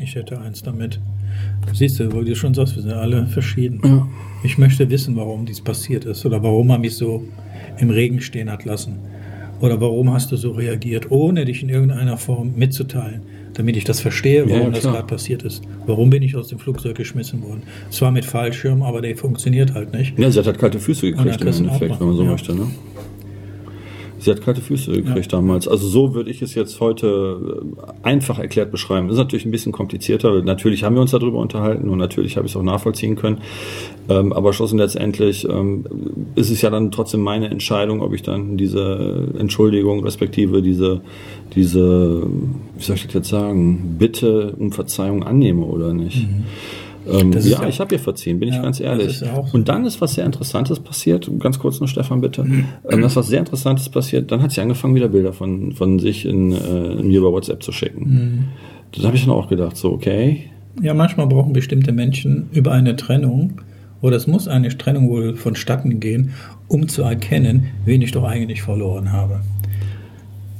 Ich 0.01 0.15
hätte 0.15 0.39
eins 0.39 0.61
damit. 0.61 0.99
Siehst 1.73 1.99
du, 1.99 2.13
weil 2.13 2.25
du 2.25 2.35
schon 2.35 2.53
sagst, 2.53 2.75
wir 2.75 2.83
sind 2.83 2.93
alle 2.93 3.27
verschieden. 3.27 3.81
Ja. 3.83 4.07
Ich 4.43 4.57
möchte 4.57 4.89
wissen, 4.89 5.15
warum 5.15 5.45
dies 5.45 5.61
passiert 5.61 6.05
ist 6.05 6.25
oder 6.25 6.43
warum 6.43 6.69
er 6.69 6.77
mich 6.77 6.95
so 6.95 7.23
im 7.79 7.89
Regen 7.89 8.21
stehen 8.21 8.51
hat 8.51 8.65
lassen. 8.65 8.99
Oder 9.61 9.79
warum 9.79 10.13
hast 10.13 10.31
du 10.31 10.35
so 10.37 10.51
reagiert, 10.51 11.11
ohne 11.11 11.45
dich 11.45 11.63
in 11.63 11.69
irgendeiner 11.69 12.17
Form 12.17 12.53
mitzuteilen, 12.55 13.21
damit 13.53 13.77
ich 13.77 13.83
das 13.85 14.01
verstehe, 14.01 14.49
warum 14.49 14.63
ja, 14.63 14.69
das 14.69 14.83
gerade 14.83 15.07
passiert 15.07 15.43
ist. 15.43 15.63
Warum 15.85 16.09
bin 16.09 16.23
ich 16.23 16.35
aus 16.35 16.49
dem 16.49 16.59
Flugzeug 16.59 16.95
geschmissen 16.97 17.41
worden? 17.41 17.63
Zwar 17.89 18.11
mit 18.11 18.25
Fallschirm, 18.25 18.83
aber 18.83 19.01
der 19.01 19.15
funktioniert 19.15 19.73
halt 19.73 19.93
nicht. 19.93 20.17
Ja, 20.19 20.29
sie 20.29 20.39
hat 20.39 20.47
halt 20.47 20.59
kalte 20.59 20.79
Füße 20.79 21.11
gekriegt 21.11 21.41
im 21.41 21.47
Endeffekt, 21.47 21.99
wenn 21.99 22.07
man 22.07 22.17
so 22.17 22.23
Ja. 22.23 22.31
möchte. 22.31 22.53
Ne? 22.53 22.67
Sie 24.25 24.31
hat 24.31 24.41
kalte 24.41 24.59
Füße 24.59 24.91
gekriegt 24.91 25.31
damals. 25.33 25.67
Also 25.67 25.87
so 25.87 26.15
würde 26.15 26.31
ich 26.31 26.41
es 26.41 26.55
jetzt 26.55 26.79
heute 26.79 27.63
äh, 27.77 27.91
einfach 28.01 28.39
erklärt 28.39 28.71
beschreiben. 28.71 29.07
Ist 29.07 29.17
natürlich 29.17 29.45
ein 29.45 29.51
bisschen 29.51 29.71
komplizierter. 29.71 30.41
Natürlich 30.41 30.83
haben 30.83 30.95
wir 30.95 31.03
uns 31.03 31.11
darüber 31.11 31.37
unterhalten 31.37 31.89
und 31.89 31.99
natürlich 31.99 32.35
habe 32.35 32.47
ich 32.47 32.53
es 32.53 32.55
auch 32.55 32.63
nachvollziehen 32.63 33.17
können. 33.17 33.41
Ähm, 34.09 34.33
aber 34.33 34.51
schlossen 34.51 34.79
letztendlich 34.79 35.47
ähm, 35.47 35.85
ist 36.33 36.49
es 36.49 36.59
ja 36.63 36.71
dann 36.71 36.89
trotzdem 36.89 37.21
meine 37.21 37.51
Entscheidung, 37.51 38.01
ob 38.01 38.15
ich 38.15 38.23
dann 38.23 38.57
diese 38.57 39.27
Entschuldigung 39.37 40.03
respektive 40.03 40.63
diese, 40.63 41.01
diese, 41.53 42.23
wie 42.77 42.83
soll 42.83 42.95
ich 42.95 43.05
das 43.05 43.13
jetzt 43.13 43.29
sagen, 43.29 43.97
Bitte 43.99 44.55
um 44.57 44.71
Verzeihung 44.71 45.21
annehme 45.21 45.65
oder 45.65 45.93
nicht. 45.93 46.27
Mhm. 46.27 46.45
Das 47.31 47.45
ist 47.45 47.51
ja, 47.51 47.61
ja- 47.61 47.67
ich 47.69 47.79
habe 47.79 47.93
ihr 47.95 47.99
verziehen, 47.99 48.39
bin 48.39 48.49
ich 48.49 48.55
Ja, 48.55 48.61
ganz 48.61 48.77
das 48.79 48.85
ehrlich. 48.87 49.19
ja 49.21 49.35
so. 49.35 49.45
Und 49.53 49.67
dann 49.69 49.85
ist 49.85 50.01
was 50.01 50.13
sehr 50.15 50.25
Interessantes 50.25 50.79
passiert. 50.79 51.29
Ganz 51.39 51.59
kurz 51.59 51.79
noch, 51.79 51.87
Stefan, 51.87 52.21
bitte. 52.21 52.41
Ähm, 52.89 53.01
das 53.01 53.15
was 53.15 53.27
sehr 53.27 53.39
Interessantes 53.39 53.89
passiert. 53.89 54.31
Dann 54.31 54.41
hat 54.41 54.51
sie 54.51 54.61
angefangen, 54.61 54.95
wieder 54.95 55.07
Bilder 55.09 55.33
von, 55.33 55.71
von 55.73 55.99
sich 55.99 56.25
in, 56.25 56.51
äh, 56.51 56.95
mir 57.03 57.19
über 57.19 57.31
WhatsApp 57.31 57.61
zu 57.63 57.71
schicken. 57.71 58.49
Da 58.97 59.03
habe 59.07 59.15
ich 59.17 59.25
dann 59.25 59.33
auch 59.33 59.49
gedacht, 59.49 59.75
so, 59.77 59.91
okay. 59.91 60.45
Ja, 60.81 60.93
manchmal 60.93 61.27
brauchen 61.27 61.53
bestimmte 61.53 61.91
Menschen 61.91 62.47
über 62.51 62.71
eine 62.71 62.95
Trennung, 62.95 63.61
oder 64.01 64.17
es 64.17 64.27
muss 64.27 64.47
eine 64.47 64.69
Trennung 64.77 65.09
wohl 65.09 65.35
vonstatten 65.35 65.99
gehen, 65.99 66.31
um 66.67 66.87
zu 66.87 67.01
erkennen, 67.03 67.67
wen 67.85 68.01
ich 68.01 68.11
doch 68.11 68.23
eigentlich 68.23 68.61
verloren 68.61 69.11
habe. 69.11 69.39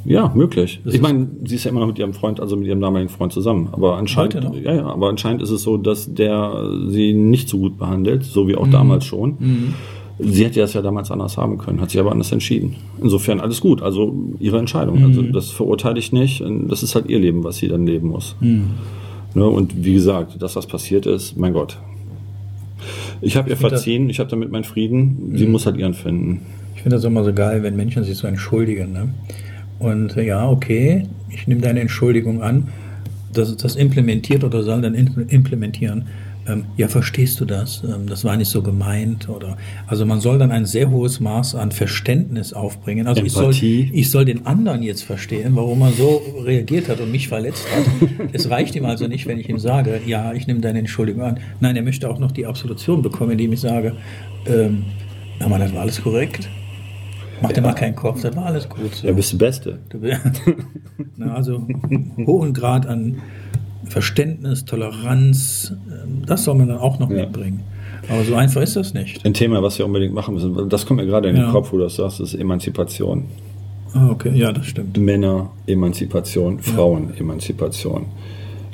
Ja, 0.05 0.31
möglich. 0.35 0.79
Das 0.85 0.93
ich 0.93 1.01
meine, 1.01 1.27
sie 1.45 1.55
ist 1.55 1.63
ja 1.63 1.71
immer 1.71 1.79
noch 1.79 1.88
mit 1.88 2.00
ihrem 2.00 2.13
Freund, 2.13 2.39
also 2.39 2.55
mit 2.55 2.67
ihrem 2.67 2.79
damaligen 2.79 3.09
Freund 3.09 3.33
zusammen. 3.33 3.69
Aber 3.71 3.97
anscheinend, 3.97 4.35
ja, 4.63 4.74
ja, 4.74 4.85
aber 4.85 5.09
anscheinend 5.09 5.41
ist 5.41 5.50
es 5.50 5.63
so, 5.63 5.77
dass 5.77 6.13
der 6.13 6.69
sie 6.88 7.13
nicht 7.13 7.50
so 7.50 7.57
gut 7.57 7.77
behandelt, 7.77 8.24
so 8.24 8.47
wie 8.47 8.55
auch 8.55 8.67
damals 8.67 9.05
schon. 9.05 9.74
Sie 10.17 10.45
hätte 10.45 10.62
das 10.62 10.74
ja 10.74 10.81
damals 10.81 11.12
anders 11.12 11.38
haben 11.38 11.57
können, 11.57 11.81
hat 11.81 11.89
sich 11.89 12.00
aber 12.00 12.12
anders 12.12 12.31
entschieden. 12.31 12.75
Insofern 13.01 13.41
alles 13.41 13.59
gut, 13.59 13.81
also 13.81 14.15
ihre 14.39 14.59
Entscheidung. 14.59 15.03
Also 15.03 15.24
das 15.24 15.50
verurteile 15.51 16.00
ich 16.00 16.13
nicht. 16.13 16.41
Das 16.69 16.83
ist 16.83 16.95
halt 16.95 17.09
ihr 17.09 17.19
Leben, 17.19 17.43
was 17.43 17.57
sie 17.57 17.67
dann 17.67 17.85
leben 17.85 18.09
muss. 18.09 18.35
Ne, 18.39 19.45
und 19.45 19.83
wie 19.83 19.93
gesagt, 19.93 20.41
das, 20.41 20.55
was 20.55 20.67
passiert 20.67 21.05
ist, 21.05 21.35
mein 21.38 21.51
Gott. 21.51 21.77
Ich 23.21 23.35
habe 23.35 23.50
ihr 23.50 23.57
verziehen, 23.57 24.09
ich 24.09 24.19
habe 24.19 24.29
damit 24.29 24.51
meinen 24.51 24.63
Frieden. 24.63 25.33
Sie 25.35 25.47
muss 25.47 25.65
halt 25.65 25.77
ihren 25.77 25.93
finden. 25.93 26.41
Ich 26.75 26.83
finde 26.83 26.97
das 26.97 27.03
immer 27.03 27.24
so 27.24 27.33
geil, 27.33 27.63
wenn 27.63 27.75
Menschen 27.75 28.03
sich 28.03 28.15
so 28.15 28.27
entschuldigen. 28.27 28.93
Ne? 28.93 29.09
Und 29.79 30.15
äh, 30.17 30.24
ja, 30.24 30.50
okay, 30.50 31.08
ich 31.29 31.48
nehme 31.48 31.62
deine 31.62 31.82
Entschuldigung 31.82 32.41
an. 32.41 32.70
Das, 33.34 33.55
das 33.58 33.75
implementiert 33.75 34.44
oder 34.44 34.63
soll 34.63 34.82
dann 34.82 34.96
impl- 34.96 35.29
implementieren. 35.29 36.05
Ähm, 36.48 36.65
ja, 36.77 36.88
verstehst 36.88 37.39
du 37.39 37.46
das? 37.46 37.84
Ähm, 37.84 38.08
das 38.08 38.24
war 38.24 38.38
nicht 38.38 38.50
so 38.50 38.62
gemeint. 38.62 39.27
Oder 39.27 39.58
also 39.88 40.05
man 40.05 40.22
soll 40.22 40.38
dann 40.38 40.51
ein 40.51 40.65
sehr 40.65 40.91
hohes 40.91 41.20
Maß 41.20 41.55
an 41.55 41.72
Verständnis 41.72 42.53
aufbringen. 42.53 43.08
Also 43.08 43.24
ich 43.24 43.34
soll, 43.34 43.53
ich 43.53 44.10
soll 44.10 44.25
den 44.25 44.46
anderen 44.46 44.84
jetzt 44.84 45.03
verstehen, 45.03 45.55
warum 45.55 45.82
er 45.82 45.91
so 45.91 46.22
reagiert 46.44 46.88
hat 46.88 47.01
und 47.01 47.12
mich 47.12 47.27
verletzt 47.27 47.65
hat. 47.75 48.10
es 48.32 48.50
reicht 48.50 48.75
ihm 48.75 48.86
also 48.86 49.08
nicht, 49.08 49.25
wenn 49.27 49.39
ich 49.39 49.50
ihm 49.50 49.60
sage, 49.60 50.00
ja, 50.05 50.34
ich 50.34 50.48
nehme 50.48 50.60
deine 50.62 50.79
Entschuldigung 50.79 51.24
an. 51.24 51.39
Nein, 51.60 51.75
er 51.75 51.82
möchte 51.82 52.10
auch 52.10 52.20
noch 52.20 52.32
die 52.32 52.46
Absolution 52.46 53.01
bekommen, 53.01 53.32
indem 53.32 53.51
ich 53.51 53.62
sage, 53.62 53.94
ähm, 54.46 54.84
na 55.39 55.48
mal, 55.50 55.60
das 55.60 55.74
war 55.74 55.82
alles 55.82 56.01
korrekt. 56.01 56.48
Mach 57.42 57.51
dir 57.51 57.62
mal 57.62 57.74
keinen 57.74 57.96
Kopf, 57.96 58.22
das 58.22 58.36
war 58.36 58.46
alles 58.46 58.68
gut. 58.70 58.96
So. 58.96 59.08
Ja, 59.08 59.13
bist 59.13 59.34
du 59.34 59.38
Beste. 59.38 59.80
Du 59.89 60.00
bist- 60.00 60.20
Na, 61.18 61.34
also 61.36 61.68
hohen 62.25 62.54
Grad 62.54 62.88
an 62.88 63.18
Verständnis, 63.86 64.65
Toleranz, 64.65 65.74
ähm, 65.89 66.24
das 66.25 66.44
soll 66.46 66.56
man 66.56 66.68
dann 66.70 66.77
auch 66.77 66.98
noch 67.00 67.10
Ja. 67.10 67.18
mitbringen. 67.24 67.62
Aber 68.10 68.24
so 68.24 68.36
einfach 68.36 68.62
ist 68.62 68.75
das 68.75 68.94
nicht. 68.94 69.25
Ein 69.25 69.34
Thema, 69.34 69.62
was 69.63 69.77
wir 69.80 69.86
unbedingt 69.86 70.13
machen 70.13 70.36
müssen. 70.36 70.70
Das 70.70 70.86
kommt 70.86 71.00
mir 71.00 71.06
gerade 71.08 71.30
in 71.30 71.36
den 71.36 71.46
Ja. 71.46 71.51
Kopf, 71.51 71.72
wo 71.72 71.77
du 71.77 71.84
das 71.84 71.96
sagst, 71.96 72.20
ist 72.20 72.34
Emanzipation. 72.36 73.25
Ah, 73.94 74.10
okay, 74.10 74.32
ja, 74.36 74.51
das 74.51 74.65
stimmt. 74.68 74.98
Männer-Emanzipation, 74.98 76.60
Frauen-Emanzipation. 76.60 78.06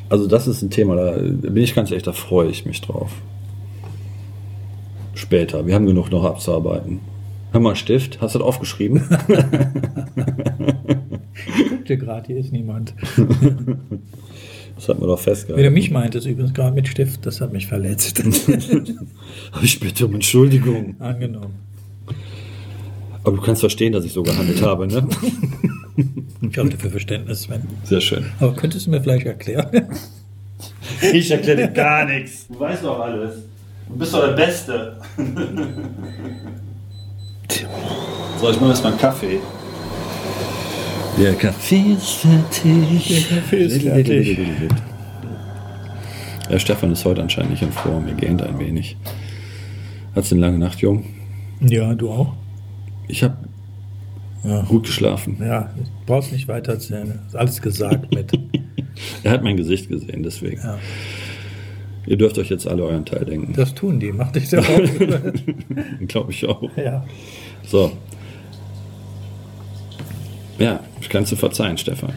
Also 0.10 0.28
das 0.28 0.48
ist 0.48 0.62
ein 0.62 0.70
Thema, 0.70 0.96
da 0.96 1.12
bin 1.18 1.58
ich 1.58 1.74
ganz 1.76 1.92
ehrlich, 1.92 2.04
da 2.04 2.12
freue 2.12 2.50
ich 2.50 2.66
mich 2.66 2.82
drauf. 2.82 3.12
Später, 5.14 5.66
wir 5.68 5.76
haben 5.76 5.86
genug 5.86 6.10
noch 6.12 6.24
abzuarbeiten. 6.26 7.00
Hör 7.52 7.60
mal, 7.60 7.76
Stift, 7.76 8.22
hast 8.22 8.36
du 8.36 8.40
das 8.40 8.48
aufgeschrieben? 8.48 9.04
Guck 11.70 11.86
dir 11.86 11.98
gerade, 11.98 12.28
hier 12.28 12.38
ist 12.38 12.52
niemand. 12.52 12.94
Das 14.78 14.90
hat 14.90 15.00
man 15.00 15.10
doch 15.10 15.18
Wenn 15.18 15.24
festgehalten. 15.36 15.64
er 15.64 15.70
mich 15.70 15.92
meint, 15.92 16.16
ist 16.16 16.26
übrigens 16.26 16.56
gerade 16.56 16.74
mit 16.74 16.88
Stift, 16.88 17.24
das 17.28 17.40
hat 17.40 17.54
mich 17.54 17.68
verletzt. 17.68 18.24
Ich 19.62 19.80
bitte 19.80 20.08
um 20.08 20.16
Entschuldigung. 20.16 20.96
Angenommen. 20.98 21.54
Aber 23.24 23.36
du 23.36 23.42
kannst 23.44 23.60
verstehen, 23.62 23.94
dass 23.94 24.06
ich 24.06 24.14
so 24.14 24.24
gehandelt 24.24 24.60
habe, 24.64 24.88
ne? 24.88 25.08
Ich 26.50 26.58
halte 26.58 26.78
für 26.78 26.90
Verständnis, 26.90 27.44
Sven. 27.44 27.62
Sehr 27.84 28.02
schön. 28.02 28.26
Aber 28.40 28.56
könntest 28.56 28.88
du 28.88 28.92
mir 28.92 29.02
vielleicht 29.02 29.28
erklären? 29.28 29.88
Ich 31.14 31.30
erkläre 31.30 31.58
dir 31.58 31.68
gar 31.68 32.06
nichts. 32.06 32.48
Du 32.48 32.60
weißt 32.60 32.84
doch 32.84 33.00
alles. 33.02 33.36
Du 33.88 33.98
bist 34.00 34.12
doch 34.16 34.26
der 34.26 34.34
Beste. 34.34 34.98
So, 38.40 38.50
ich 38.50 38.60
mache 38.60 38.70
jetzt 38.72 38.84
mal 38.84 38.90
einen 38.92 39.00
Kaffee. 39.00 39.40
Der 41.20 41.34
Kaffee 41.36 41.94
ist 41.94 42.10
fertig. 42.10 43.28
Der 43.30 43.38
Kaffee 43.42 43.58
ist 43.58 43.82
fertig. 43.84 44.38
Ja, 46.50 46.60
Stefan 46.60 46.92
ist 46.92 47.06
heute 47.06 47.22
anscheinend 47.22 47.52
nicht 47.52 47.62
in 47.64 47.72
Form. 47.72 48.08
Er 48.08 48.14
gähnt 48.14 48.42
ein 48.42 48.60
wenig. 48.60 48.98
Hat's 50.16 50.32
eine 50.32 50.42
lange 50.42 50.58
Nacht, 50.60 50.80
Jung? 50.80 51.06
Ja, 51.62 51.94
du 51.94 52.10
auch? 52.12 52.34
Ich 53.08 53.24
habe 53.24 53.38
Ja. 54.44 54.62
gut 54.64 54.86
geschlafen. 54.86 55.38
Ja, 55.40 55.70
brauchst 56.06 56.32
nicht 56.32 56.48
weiter 56.48 56.74
erzählen. 56.74 57.20
Ist 57.28 57.36
alles 57.36 57.62
gesagt 57.62 58.14
mit. 58.14 58.32
Er 59.24 59.32
hat 59.32 59.42
mein 59.44 59.56
Gesicht 59.58 59.88
gesehen, 59.90 60.22
deswegen. 60.22 60.62
Ja. 60.62 60.78
Ihr 62.06 62.18
dürft 62.18 62.38
euch 62.38 62.50
jetzt 62.50 62.68
alle 62.68 62.84
euren 62.84 63.06
Teil 63.06 63.24
denken. 63.26 63.54
Das 63.54 63.74
tun 63.74 64.00
die, 64.00 64.12
mach 64.12 64.32
dich 64.32 64.50
sehr 64.50 64.60
auf. 64.60 64.68
Glaube 66.08 66.32
ich 66.32 66.46
auch. 66.46 66.62
ja. 66.76 67.04
So. 67.68 67.92
Ja, 70.60 70.80
ich 71.00 71.10
kann 71.10 71.26
zu 71.26 71.36
verzeihen, 71.36 71.78
Stefan. 71.78 72.14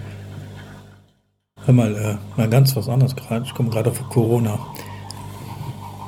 Hör 1.64 1.74
mal, 1.74 1.94
äh, 1.94 2.38
mal 2.38 2.48
ganz 2.48 2.76
was 2.76 2.88
anderes 2.88 3.16
gerade. 3.16 3.44
Ich 3.46 3.54
komme 3.54 3.70
gerade 3.70 3.90
auf 3.90 4.08
Corona. 4.10 4.58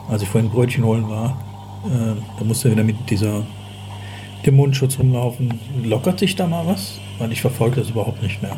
Als 0.08 0.22
ich 0.22 0.28
vorhin 0.28 0.50
Brötchen 0.50 0.84
holen 0.84 1.08
war, 1.08 1.42
äh, 1.86 2.20
da 2.38 2.44
musste 2.44 2.70
wieder 2.70 2.84
mit 2.84 2.96
dieser 3.08 3.46
dem 4.44 4.56
Mundschutz 4.56 4.98
rumlaufen. 4.98 5.58
Lockert 5.82 6.18
sich 6.18 6.36
da 6.36 6.46
mal 6.46 6.66
was? 6.66 7.00
Weil 7.18 7.32
ich 7.32 7.40
verfolge 7.40 7.80
das 7.80 7.90
überhaupt 7.90 8.22
nicht 8.22 8.42
mehr. 8.42 8.56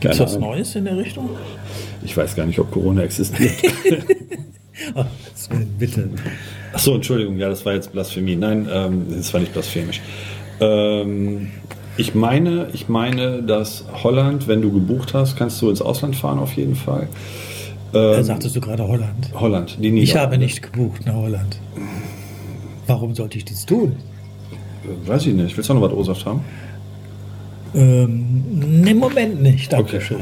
Gibt 0.00 0.14
es 0.14 0.20
was. 0.20 0.38
Neues 0.38 0.74
in 0.74 0.84
der 0.84 0.96
Richtung? 0.96 1.30
Ich 2.04 2.16
weiß 2.16 2.36
gar 2.36 2.46
nicht, 2.46 2.58
ob 2.58 2.70
Corona 2.70 3.02
existiert. 3.02 3.54
Ach, 4.94 5.06
Sven, 5.34 5.66
bitte. 5.78 6.08
Achso, 6.72 6.94
Entschuldigung, 6.94 7.38
ja, 7.38 7.48
das 7.48 7.64
war 7.64 7.74
jetzt 7.74 7.92
Blasphemie. 7.92 8.36
Nein, 8.36 8.68
ähm, 8.72 9.06
das 9.10 9.32
war 9.32 9.40
nicht 9.40 9.52
blasphemisch. 9.52 10.00
Ähm, 10.60 11.48
ich 11.96 12.14
meine, 12.14 12.68
ich 12.72 12.88
meine, 12.88 13.42
dass 13.42 13.84
Holland, 14.02 14.48
wenn 14.48 14.62
du 14.62 14.72
gebucht 14.72 15.14
hast, 15.14 15.36
kannst 15.36 15.62
du 15.62 15.70
ins 15.70 15.80
Ausland 15.80 16.16
fahren 16.16 16.38
auf 16.40 16.54
jeden 16.54 16.74
Fall. 16.74 17.08
Äh, 17.92 18.16
Ähm, 18.18 18.24
sagtest 18.24 18.56
du 18.56 18.60
gerade 18.60 18.86
Holland? 18.86 19.30
Holland, 19.34 19.76
die 19.80 19.86
Ich 19.88 19.92
Niederlande. 19.92 20.20
habe 20.20 20.38
nicht 20.38 20.62
gebucht 20.62 21.06
nach 21.06 21.14
Holland. 21.14 21.58
Warum 22.88 23.14
sollte 23.14 23.38
ich 23.38 23.44
dies 23.44 23.64
tun? 23.64 23.94
Weiß 25.06 25.24
ich 25.26 25.34
nicht. 25.34 25.56
Willst 25.56 25.70
du 25.70 25.74
noch 25.74 25.82
was 25.82 25.92
O-Saft 25.92 26.26
haben? 26.26 26.40
Ähm, 27.74 28.84
Im 28.86 28.98
Moment 28.98 29.40
nicht, 29.42 29.72
danke 29.72 30.00
schön. 30.00 30.20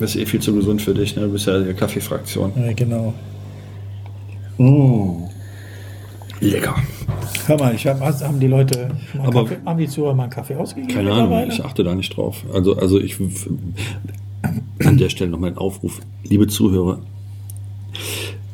Das 0.00 0.14
ist 0.14 0.22
eh 0.22 0.26
viel 0.26 0.40
zu 0.40 0.54
gesund 0.54 0.80
für 0.80 0.94
dich, 0.94 1.16
ne? 1.16 1.22
Du 1.22 1.32
bist 1.32 1.46
ja 1.46 1.58
die 1.58 1.74
Kaffeefraktion. 1.74 2.52
Ja, 2.56 2.72
genau. 2.72 3.12
Lecker. 6.40 6.76
Hör 7.46 7.58
mal, 7.58 7.74
ich 7.74 7.86
hab, 7.86 8.00
haben 8.00 8.40
die 8.40 8.46
Leute, 8.46 8.90
mal 9.14 9.26
Aber- 9.28 9.44
Kaffee, 9.44 9.58
haben 9.64 9.78
die 9.78 9.88
Zuhörer 9.88 10.14
mal 10.14 10.24
einen 10.24 10.32
Kaffee 10.32 10.56
ausgegeben? 10.56 10.92
Keine 10.94 11.12
Ahnung, 11.12 11.48
ich 11.48 11.64
achte 11.64 11.84
da 11.84 11.94
nicht 11.94 12.16
drauf. 12.16 12.44
Also, 12.52 12.76
also 12.76 13.00
ich 13.00 13.18
an 14.84 14.98
der 14.98 15.08
Stelle 15.08 15.30
nochmal 15.30 15.50
ein 15.50 15.58
Aufruf, 15.58 16.00
liebe 16.24 16.46
Zuhörer. 16.46 17.00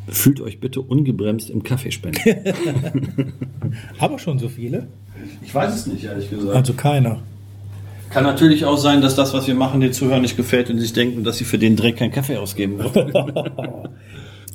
Fühlt 0.08 0.40
euch 0.40 0.60
bitte 0.60 0.80
ungebremst 0.80 1.50
im 1.50 1.62
Kaffee 1.62 1.90
spenden. 1.90 2.20
Aber 3.98 4.18
schon 4.18 4.38
so 4.38 4.48
viele? 4.48 4.86
Ich 5.44 5.54
weiß 5.54 5.74
es 5.74 5.86
nicht, 5.86 6.04
ehrlich 6.04 6.30
gesagt. 6.30 6.54
Also 6.54 6.74
keiner. 6.74 7.22
Kann 8.10 8.24
natürlich 8.24 8.64
auch 8.64 8.76
sein, 8.76 9.00
dass 9.00 9.16
das, 9.16 9.34
was 9.34 9.46
wir 9.48 9.54
machen, 9.54 9.80
den 9.80 9.92
Zuhörern 9.92 10.22
nicht 10.22 10.36
gefällt 10.36 10.70
und 10.70 10.76
sie 10.76 10.82
sich 10.82 10.92
denken, 10.92 11.24
dass 11.24 11.38
sie 11.38 11.44
für 11.44 11.58
den 11.58 11.74
Dreck 11.74 11.96
keinen 11.96 12.12
Kaffee 12.12 12.36
ausgeben 12.36 12.78
wollen. 12.78 13.12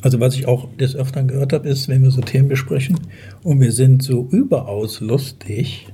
Also 0.02 0.20
was 0.20 0.36
ich 0.36 0.48
auch 0.48 0.68
des 0.78 0.96
Öfteren 0.96 1.28
gehört 1.28 1.52
habe, 1.54 1.68
ist, 1.68 1.88
wenn 1.90 2.02
wir 2.04 2.12
so 2.12 2.22
Themen 2.22 2.48
besprechen 2.48 2.98
und 3.44 3.60
wir 3.60 3.72
sind 3.72 4.02
so 4.02 4.28
überaus 4.32 5.02
lustig, 5.02 5.88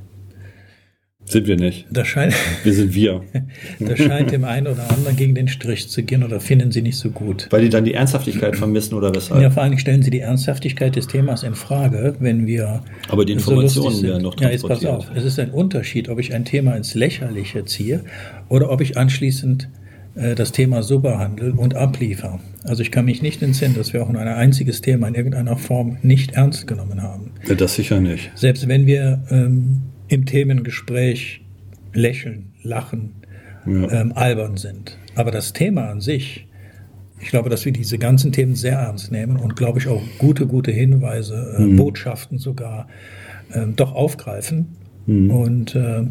Sind 1.28 1.48
wir 1.48 1.56
nicht. 1.58 1.88
das 1.90 2.08
scheint, 2.08 2.36
Wir 2.64 2.74
sind 2.74 2.94
wir. 2.94 3.24
das 3.80 3.98
scheint 3.98 4.32
dem 4.32 4.44
einen 4.44 4.68
oder 4.68 4.92
anderen 4.92 5.16
gegen 5.16 5.34
den 5.34 5.48
Strich 5.48 5.90
zu 5.90 6.04
gehen 6.04 6.24
oder 6.24 6.40
finden 6.40 6.72
sie 6.72 6.84
nicht 6.84 6.98
so 6.98 7.10
gut. 7.10 7.48
Weil 7.50 7.64
die 7.64 7.70
dann 7.70 7.84
die 7.84 7.96
Ernsthaftigkeit 7.96 8.56
vermissen 8.56 8.94
oder 8.94 9.14
weshalb. 9.16 9.42
Ja, 9.42 9.50
vor 9.50 9.64
Dingen 9.64 9.80
stellen 9.80 10.04
sie 10.04 10.12
die 10.12 10.20
Ernsthaftigkeit 10.20 10.96
des 10.96 11.08
Themas 11.08 11.42
in 11.42 11.56
Frage, 11.56 12.16
wenn 12.20 12.46
wir 12.46 12.84
Aber 13.10 13.26
die 13.26 13.34
so 13.34 13.52
Informationen 13.54 13.96
sind. 13.96 14.08
werden 14.10 14.22
noch 14.22 14.40
Ja, 14.40 14.52
jetzt 14.52 14.68
pass 14.68 14.86
auf. 14.86 15.10
Es 15.16 15.24
ist 15.26 15.40
ein 15.40 15.50
Unterschied, 15.50 16.10
ob 16.10 16.20
ich 16.20 16.32
ein 16.36 16.46
Thema 16.46 16.76
ins 16.76 16.94
Lächerliche 16.94 17.66
ziehe 17.66 18.04
oder 18.50 18.70
ob 18.70 18.82
ich 18.82 18.96
anschließend 18.98 19.68
das 20.16 20.52
Thema 20.54 20.82
so 20.82 21.00
behandle 21.00 21.52
und 21.54 21.76
abliefere. 21.76 22.40
Also 22.64 22.82
ich 22.82 22.92
kann 22.92 23.04
mich 23.06 23.22
nicht 23.22 23.42
entsinnen, 23.44 23.76
dass 23.76 23.92
wir 23.92 24.02
auch 24.02 24.10
ein 24.10 24.16
einziges 24.18 24.80
Thema 24.82 25.10
in 25.10 25.14
irgendeiner 25.16 25.58
Form 25.58 25.98
nicht 26.04 26.32
ernst 26.36 26.68
genommen 26.68 27.02
haben. 27.04 27.32
Das 27.58 27.76
sicher 27.76 28.00
nicht. 28.00 28.32
Selbst 28.36 28.68
wenn 28.70 28.86
wir 28.86 29.22
ähm, 29.30 29.82
im 30.08 30.26
Themengespräch 30.26 31.42
lächeln, 31.94 32.54
lachen, 32.64 33.12
Ja. 33.66 33.92
ähm, 33.92 34.14
albern 34.16 34.56
sind. 34.58 34.98
Aber 35.16 35.32
das 35.32 35.52
Thema 35.54 35.90
an 35.90 36.00
sich, 36.00 36.48
ich 37.20 37.30
glaube, 37.30 37.50
dass 37.50 37.66
wir 37.66 37.72
diese 37.74 37.98
ganzen 37.98 38.32
Themen 38.32 38.56
sehr 38.56 38.78
ernst 38.78 39.12
nehmen 39.12 39.38
und, 39.38 39.56
glaube 39.56 39.80
ich, 39.80 39.88
auch 39.88 40.02
gute, 40.18 40.46
gute 40.48 40.72
Hinweise, 40.72 41.56
äh, 41.60 41.74
Botschaften 41.76 42.38
sogar 42.38 42.88
ähm, 43.54 43.76
doch 43.76 43.94
aufgreifen. 43.94 44.68
Und 45.08 45.76
äh, 45.76 46.02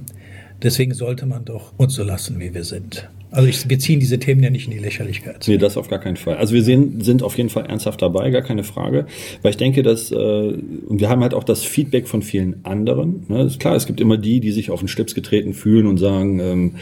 deswegen 0.62 0.94
sollte 0.94 1.26
man 1.26 1.44
doch 1.44 1.72
uns 1.78 1.94
so 1.94 2.04
lassen, 2.04 2.38
wie 2.38 2.54
wir 2.54 2.62
sind. 2.64 3.08
Also 3.34 3.48
ich, 3.48 3.68
wir 3.68 3.80
ziehen 3.80 3.98
diese 3.98 4.20
Themen 4.20 4.42
ja 4.44 4.50
nicht 4.50 4.66
in 4.66 4.70
die 4.70 4.78
Lächerlichkeit. 4.78 5.44
Nee, 5.48 5.58
das 5.58 5.76
auf 5.76 5.88
gar 5.88 5.98
keinen 5.98 6.16
Fall. 6.16 6.36
Also 6.36 6.54
wir 6.54 6.62
sehen, 6.62 7.00
sind 7.00 7.24
auf 7.24 7.36
jeden 7.36 7.48
Fall 7.48 7.66
ernsthaft 7.66 8.00
dabei, 8.00 8.30
gar 8.30 8.42
keine 8.42 8.62
Frage. 8.62 9.06
Weil 9.42 9.50
ich 9.50 9.56
denke, 9.56 9.82
dass, 9.82 10.12
äh, 10.12 10.14
und 10.14 11.00
wir 11.00 11.08
haben 11.08 11.20
halt 11.20 11.34
auch 11.34 11.42
das 11.42 11.64
Feedback 11.64 12.06
von 12.06 12.22
vielen 12.22 12.64
anderen. 12.64 13.24
Ne? 13.28 13.42
Ist 13.42 13.58
klar, 13.58 13.74
es 13.74 13.86
gibt 13.86 14.00
immer 14.00 14.18
die, 14.18 14.38
die 14.38 14.52
sich 14.52 14.70
auf 14.70 14.78
den 14.78 14.86
Schlips 14.86 15.16
getreten 15.16 15.52
fühlen 15.52 15.88
und 15.88 15.98
sagen, 15.98 16.38
ähm, 16.38 16.74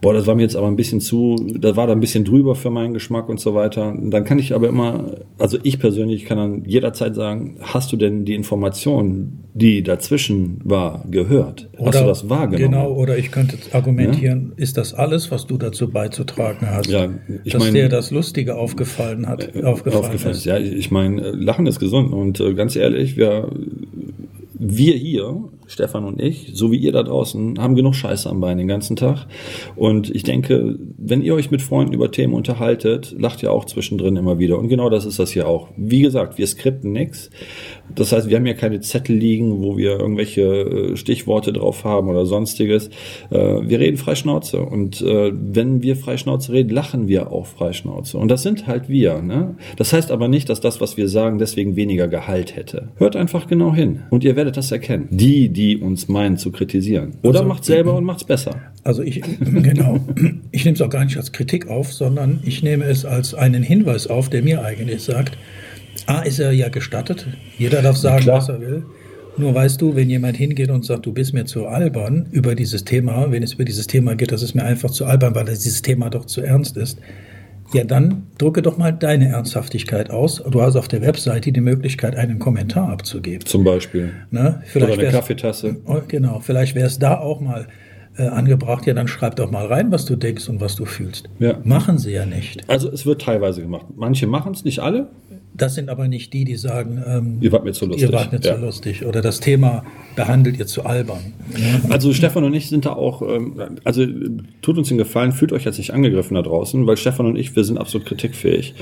boah, 0.00 0.14
das 0.14 0.26
war 0.26 0.34
mir 0.34 0.42
jetzt 0.42 0.56
aber 0.56 0.68
ein 0.68 0.76
bisschen 0.76 1.02
zu, 1.02 1.36
da 1.58 1.76
war 1.76 1.86
da 1.86 1.92
ein 1.92 2.00
bisschen 2.00 2.24
drüber 2.24 2.54
für 2.54 2.70
meinen 2.70 2.94
Geschmack 2.94 3.28
und 3.28 3.38
so 3.38 3.54
weiter. 3.54 3.94
Dann 4.00 4.24
kann 4.24 4.38
ich 4.38 4.54
aber 4.54 4.68
immer, 4.68 5.18
also 5.36 5.58
ich 5.62 5.78
persönlich 5.78 6.24
kann 6.24 6.38
dann 6.38 6.64
jederzeit 6.64 7.14
sagen, 7.14 7.58
hast 7.60 7.92
du 7.92 7.98
denn 7.98 8.24
die 8.24 8.34
Information, 8.34 9.44
die 9.54 9.82
dazwischen 9.82 10.60
war, 10.64 11.04
gehört? 11.10 11.68
hast 11.78 12.00
du 12.00 12.04
das 12.06 12.28
wahrgenommen? 12.28 12.72
Genau, 12.72 12.92
oder 12.92 13.18
ich 13.18 13.30
könnte 13.30 13.56
argumentieren, 13.72 14.52
ist 14.56 14.76
das 14.76 14.94
alles, 14.94 15.30
was 15.30 15.46
du 15.46 15.56
dazu 15.58 15.90
beizutragen 15.90 16.68
hast? 16.70 16.88
Ja, 16.88 17.08
ich 17.44 17.52
dass 17.52 17.62
meine- 17.62 17.72
dir 17.72 17.88
das 17.88 18.10
Lustige 18.10 18.56
aufgefallen 18.56 19.26
hat, 19.26 19.46
aufgefallen, 19.64 20.04
aufgefallen 20.04 20.32
ist. 20.32 20.38
ist. 20.40 20.44
Ja, 20.46 20.58
ich 20.58 20.90
meine, 20.90 21.20
äh, 21.22 21.30
Lachen 21.30 21.66
ist 21.66 21.80
gesund 21.80 22.12
und 22.12 22.38
äh, 22.40 22.54
ganz 22.54 22.76
ehrlich, 22.76 23.16
wir, 23.16 23.50
wir 24.54 24.94
hier, 24.94 25.44
Stefan 25.70 26.04
und 26.04 26.20
ich, 26.20 26.50
so 26.52 26.72
wie 26.72 26.78
ihr 26.78 26.90
da 26.90 27.04
draußen, 27.04 27.60
haben 27.60 27.76
genug 27.76 27.94
Scheiße 27.94 28.28
am 28.28 28.40
Bein 28.40 28.58
den 28.58 28.66
ganzen 28.66 28.96
Tag. 28.96 29.26
Und 29.76 30.10
ich 30.10 30.24
denke, 30.24 30.78
wenn 30.98 31.22
ihr 31.22 31.34
euch 31.34 31.52
mit 31.52 31.62
Freunden 31.62 31.92
über 31.92 32.10
Themen 32.10 32.34
unterhaltet, 32.34 33.14
lacht 33.16 33.40
ihr 33.44 33.52
auch 33.52 33.64
zwischendrin 33.64 34.16
immer 34.16 34.40
wieder. 34.40 34.58
Und 34.58 34.68
genau 34.68 34.90
das 34.90 35.04
ist 35.04 35.20
das 35.20 35.30
hier 35.30 35.46
auch. 35.46 35.68
Wie 35.76 36.00
gesagt, 36.00 36.38
wir 36.38 36.46
skripten 36.48 36.90
nichts. 36.92 37.30
Das 37.94 38.10
heißt, 38.10 38.28
wir 38.28 38.36
haben 38.36 38.46
ja 38.46 38.54
keine 38.54 38.80
Zettel 38.80 39.14
liegen, 39.14 39.62
wo 39.62 39.76
wir 39.76 40.00
irgendwelche 40.00 40.42
äh, 40.42 40.96
Stichworte 40.96 41.52
drauf 41.52 41.84
haben 41.84 42.08
oder 42.08 42.26
sonstiges. 42.26 42.88
Äh, 43.30 43.68
Wir 43.68 43.78
reden 43.78 43.96
frei 43.96 44.16
Schnauze. 44.16 44.62
Und 44.62 45.00
äh, 45.02 45.30
wenn 45.32 45.82
wir 45.82 45.94
frei 45.94 46.16
Schnauze 46.16 46.52
reden, 46.52 46.70
lachen 46.70 47.06
wir 47.06 47.30
auch 47.30 47.46
frei 47.46 47.72
Schnauze. 47.72 48.18
Und 48.18 48.28
das 48.28 48.42
sind 48.42 48.66
halt 48.66 48.88
wir. 48.88 49.22
Ne? 49.22 49.54
Das 49.76 49.92
heißt 49.92 50.10
aber 50.10 50.26
nicht, 50.26 50.48
dass 50.48 50.60
das, 50.60 50.80
was 50.80 50.96
wir 50.96 51.08
sagen, 51.08 51.38
deswegen 51.38 51.76
weniger 51.76 52.08
Gehalt 52.08 52.56
hätte. 52.56 52.88
Hört 52.96 53.14
einfach 53.14 53.46
genau 53.46 53.72
hin. 53.72 54.02
Und 54.10 54.24
ihr 54.24 54.34
werdet 54.34 54.56
das 54.56 54.72
erkennen. 54.72 55.06
Die, 55.10 55.48
die 55.48 55.59
uns 55.80 56.08
meinen 56.08 56.36
zu 56.36 56.50
kritisieren. 56.52 57.12
Oder 57.22 57.40
Also- 57.40 57.48
macht 57.48 57.64
selber 57.64 57.94
und 57.96 58.04
macht's 58.04 58.24
besser. 58.24 58.56
Also 58.84 59.02
ich, 59.02 59.20
genau, 59.40 60.00
ich 60.52 60.64
nehme 60.64 60.74
es 60.74 60.80
auch 60.82 60.90
gar 60.90 61.04
nicht 61.04 61.16
als 61.16 61.32
Kritik 61.32 61.68
auf, 61.68 61.92
sondern 61.92 62.40
ich 62.44 62.62
nehme 62.62 62.84
es 62.84 63.04
als 63.04 63.34
einen 63.34 63.62
Hinweis 63.62 64.06
auf, 64.06 64.28
der 64.30 64.42
mir 64.42 64.64
eigentlich 64.64 65.02
sagt, 65.02 65.36
A, 66.06 66.20
ist 66.22 66.38
er 66.38 66.52
ja 66.52 66.68
gestattet, 66.68 67.26
jeder 67.58 67.82
darf 67.82 67.96
sagen, 67.96 68.22
klar. 68.22 68.38
was 68.38 68.48
er 68.48 68.60
will. 68.60 68.84
Nur 69.36 69.54
weißt 69.54 69.80
du, 69.80 69.94
wenn 69.96 70.10
jemand 70.10 70.36
hingeht 70.36 70.70
und 70.70 70.84
sagt, 70.84 71.06
du 71.06 71.12
bist 71.12 71.32
mir 71.34 71.44
zu 71.44 71.66
albern 71.66 72.26
über 72.32 72.54
dieses 72.54 72.84
Thema, 72.84 73.30
wenn 73.30 73.42
es 73.42 73.54
über 73.54 73.64
dieses 73.64 73.86
Thema 73.86 74.14
geht, 74.14 74.32
das 74.32 74.42
ist 74.42 74.54
mir 74.54 74.64
einfach 74.64 74.90
zu 74.90 75.04
albern, 75.06 75.34
weil 75.34 75.44
dieses 75.46 75.82
Thema 75.82 76.10
doch 76.10 76.24
zu 76.26 76.40
ernst 76.42 76.76
ist, 76.76 76.98
ja, 77.72 77.84
dann 77.84 78.26
drücke 78.38 78.62
doch 78.62 78.76
mal 78.76 78.92
deine 78.92 79.28
Ernsthaftigkeit 79.28 80.10
aus. 80.10 80.42
Du 80.50 80.62
hast 80.62 80.76
auf 80.76 80.88
der 80.88 81.02
Webseite 81.02 81.52
die 81.52 81.60
Möglichkeit, 81.60 82.16
einen 82.16 82.38
Kommentar 82.38 82.88
abzugeben. 82.90 83.46
Zum 83.46 83.64
Beispiel. 83.64 84.12
Ne? 84.30 84.62
Oder 84.74 84.92
eine 84.92 85.10
Kaffeetasse. 85.10 85.76
Oh, 85.86 86.00
genau, 86.06 86.40
vielleicht 86.40 86.74
wäre 86.74 86.86
es 86.86 86.98
da 86.98 87.18
auch 87.18 87.40
mal 87.40 87.66
äh, 88.16 88.26
angebracht, 88.26 88.86
ja, 88.86 88.94
dann 88.94 89.08
schreib 89.08 89.36
doch 89.36 89.50
mal 89.50 89.66
rein, 89.66 89.92
was 89.92 90.04
du 90.04 90.16
denkst 90.16 90.48
und 90.48 90.60
was 90.60 90.76
du 90.76 90.84
fühlst. 90.84 91.28
Ja. 91.38 91.58
Machen 91.64 91.98
sie 91.98 92.12
ja 92.12 92.26
nicht. 92.26 92.68
Also 92.68 92.90
es 92.90 93.06
wird 93.06 93.22
teilweise 93.22 93.62
gemacht. 93.62 93.86
Manche 93.96 94.26
machen 94.26 94.52
es, 94.52 94.64
nicht 94.64 94.80
alle. 94.80 95.08
Das 95.54 95.74
sind 95.74 95.88
aber 95.88 96.08
nicht 96.08 96.32
die, 96.32 96.44
die 96.44 96.56
sagen, 96.56 97.02
ähm, 97.06 97.38
ihr 97.40 97.52
wart 97.52 97.64
mir 97.64 97.72
zu 97.72 97.86
lustig. 97.86 98.08
Ihr 98.08 98.12
wart 98.12 98.32
mir 98.32 98.40
ja. 98.40 98.54
zu 98.54 98.60
lustig. 98.60 99.04
Oder 99.04 99.20
das 99.20 99.40
Thema 99.40 99.84
behandelt 100.16 100.58
ihr 100.58 100.66
zu 100.66 100.84
albern. 100.84 101.34
Also 101.88 102.12
Stefan 102.12 102.44
und 102.44 102.54
ich 102.54 102.68
sind 102.68 102.86
da 102.86 102.92
auch, 102.92 103.22
ähm, 103.22 103.60
also 103.84 104.04
tut 104.62 104.78
uns 104.78 104.88
den 104.88 104.98
Gefallen, 104.98 105.32
fühlt 105.32 105.52
euch 105.52 105.64
jetzt 105.64 105.78
nicht 105.78 105.92
angegriffen 105.92 106.34
da 106.34 106.42
draußen, 106.42 106.86
weil 106.86 106.96
Stefan 106.96 107.26
und 107.26 107.36
ich, 107.36 107.54
wir 107.56 107.64
sind 107.64 107.78
absolut 107.78 108.06
kritikfähig. 108.06 108.74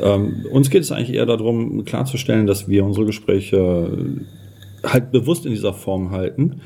Ähm, 0.00 0.46
uns 0.50 0.70
geht 0.70 0.82
es 0.82 0.92
eigentlich 0.92 1.14
eher 1.14 1.26
darum, 1.26 1.84
klarzustellen, 1.84 2.46
dass 2.46 2.68
wir 2.68 2.84
unsere 2.84 3.06
Gespräche 3.06 3.88
halt 4.84 5.12
bewusst 5.12 5.44
in 5.44 5.52
dieser 5.52 5.74
Form 5.74 6.10
halten 6.10 6.60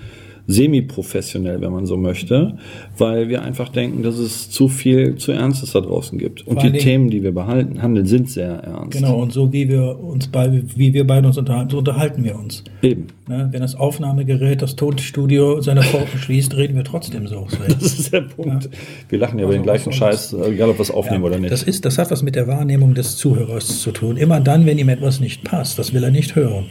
semi-professionell, 0.46 1.60
wenn 1.60 1.72
man 1.72 1.86
so 1.86 1.96
möchte, 1.96 2.56
weil 2.96 3.28
wir 3.28 3.42
einfach 3.42 3.68
denken, 3.68 4.02
dass 4.02 4.18
es 4.18 4.50
zu 4.50 4.68
viel 4.68 5.16
zu 5.16 5.32
Ernstes 5.32 5.72
da 5.72 5.80
draußen 5.80 6.18
gibt. 6.18 6.46
Und 6.46 6.62
die 6.62 6.72
Themen, 6.72 7.10
die 7.10 7.22
wir 7.22 7.32
behalten, 7.32 7.82
handeln, 7.82 8.06
sind 8.06 8.30
sehr 8.30 8.58
ernst. 8.58 8.92
Genau, 8.92 9.20
und 9.20 9.32
so 9.32 9.52
wie 9.52 9.68
wir 9.68 9.98
uns 9.98 10.28
bei, 10.28 10.62
wie 10.76 10.94
wir 10.94 11.06
beide 11.06 11.26
uns 11.26 11.38
unterhalten, 11.38 11.70
so 11.70 11.78
unterhalten 11.78 12.24
wir 12.24 12.36
uns. 12.36 12.62
Eben. 12.82 13.08
Ne? 13.28 13.48
Wenn 13.50 13.60
das 13.60 13.74
Aufnahmegerät, 13.74 14.62
das 14.62 14.76
Tonstudio 14.76 15.60
seine 15.60 15.82
Pforten 15.82 16.18
schließt, 16.18 16.56
reden 16.56 16.76
wir 16.76 16.84
trotzdem 16.84 17.26
so. 17.26 17.46
Das 17.66 17.98
ist 17.98 18.12
der 18.12 18.20
Punkt. 18.22 18.64
Ja. 18.64 18.70
Wir 19.08 19.18
lachen 19.18 19.38
ja 19.38 19.44
also 19.44 19.54
über 19.54 19.60
den 19.60 19.64
gleichen 19.64 19.92
Scheiß, 19.92 20.34
egal 20.34 20.70
ob 20.70 20.78
wir 20.78 20.82
es 20.82 20.90
aufnehmen 20.90 21.24
ja, 21.24 21.30
oder 21.30 21.38
nicht. 21.38 21.52
Das, 21.52 21.62
ist, 21.62 21.84
das 21.84 21.98
hat 21.98 22.10
was 22.10 22.22
mit 22.22 22.36
der 22.36 22.46
Wahrnehmung 22.46 22.94
des 22.94 23.16
Zuhörers 23.16 23.80
zu 23.80 23.90
tun. 23.90 24.16
Immer 24.16 24.40
dann, 24.40 24.64
wenn 24.66 24.78
ihm 24.78 24.88
etwas 24.88 25.20
nicht 25.20 25.42
passt, 25.42 25.78
das 25.78 25.92
will 25.92 26.04
er 26.04 26.10
nicht 26.10 26.36
hören. 26.36 26.66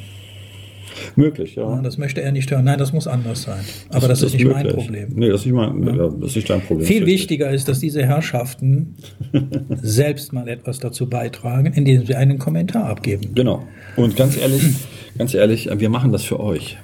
Möglich, 1.15 1.55
ja. 1.55 1.81
Das 1.81 1.97
möchte 1.97 2.21
er 2.21 2.31
nicht 2.31 2.51
hören. 2.51 2.65
Nein, 2.65 2.77
das 2.77 2.91
muss 2.93 3.07
anders 3.07 3.43
sein. 3.43 3.63
Aber 3.89 4.07
das, 4.07 4.19
das, 4.19 4.19
das 4.19 4.27
ist 4.29 4.33
nicht 4.33 4.45
möglich. 4.45 4.63
mein 4.63 4.75
Problem. 4.75 5.09
Nee, 5.15 5.29
das 5.29 5.41
ist 5.41 5.45
nicht, 5.45 5.55
mein, 5.55 5.83
ja. 5.83 6.09
das 6.09 6.29
ist 6.31 6.35
nicht 6.35 6.49
dein 6.49 6.61
Problem. 6.61 6.85
Viel 6.85 7.05
wichtiger 7.05 7.51
ist, 7.51 7.67
dass 7.67 7.79
diese 7.79 8.05
Herrschaften 8.05 8.95
selbst 9.81 10.33
mal 10.33 10.47
etwas 10.47 10.79
dazu 10.79 11.07
beitragen, 11.07 11.73
indem 11.73 12.05
sie 12.05 12.15
einen 12.15 12.37
Kommentar 12.37 12.85
abgeben. 12.85 13.33
Genau. 13.33 13.65
Und 13.95 14.15
ganz 14.15 14.37
ehrlich, 14.37 14.63
ganz 15.17 15.33
ehrlich, 15.33 15.69
wir 15.77 15.89
machen 15.89 16.11
das 16.11 16.23
für 16.23 16.39
euch. 16.39 16.77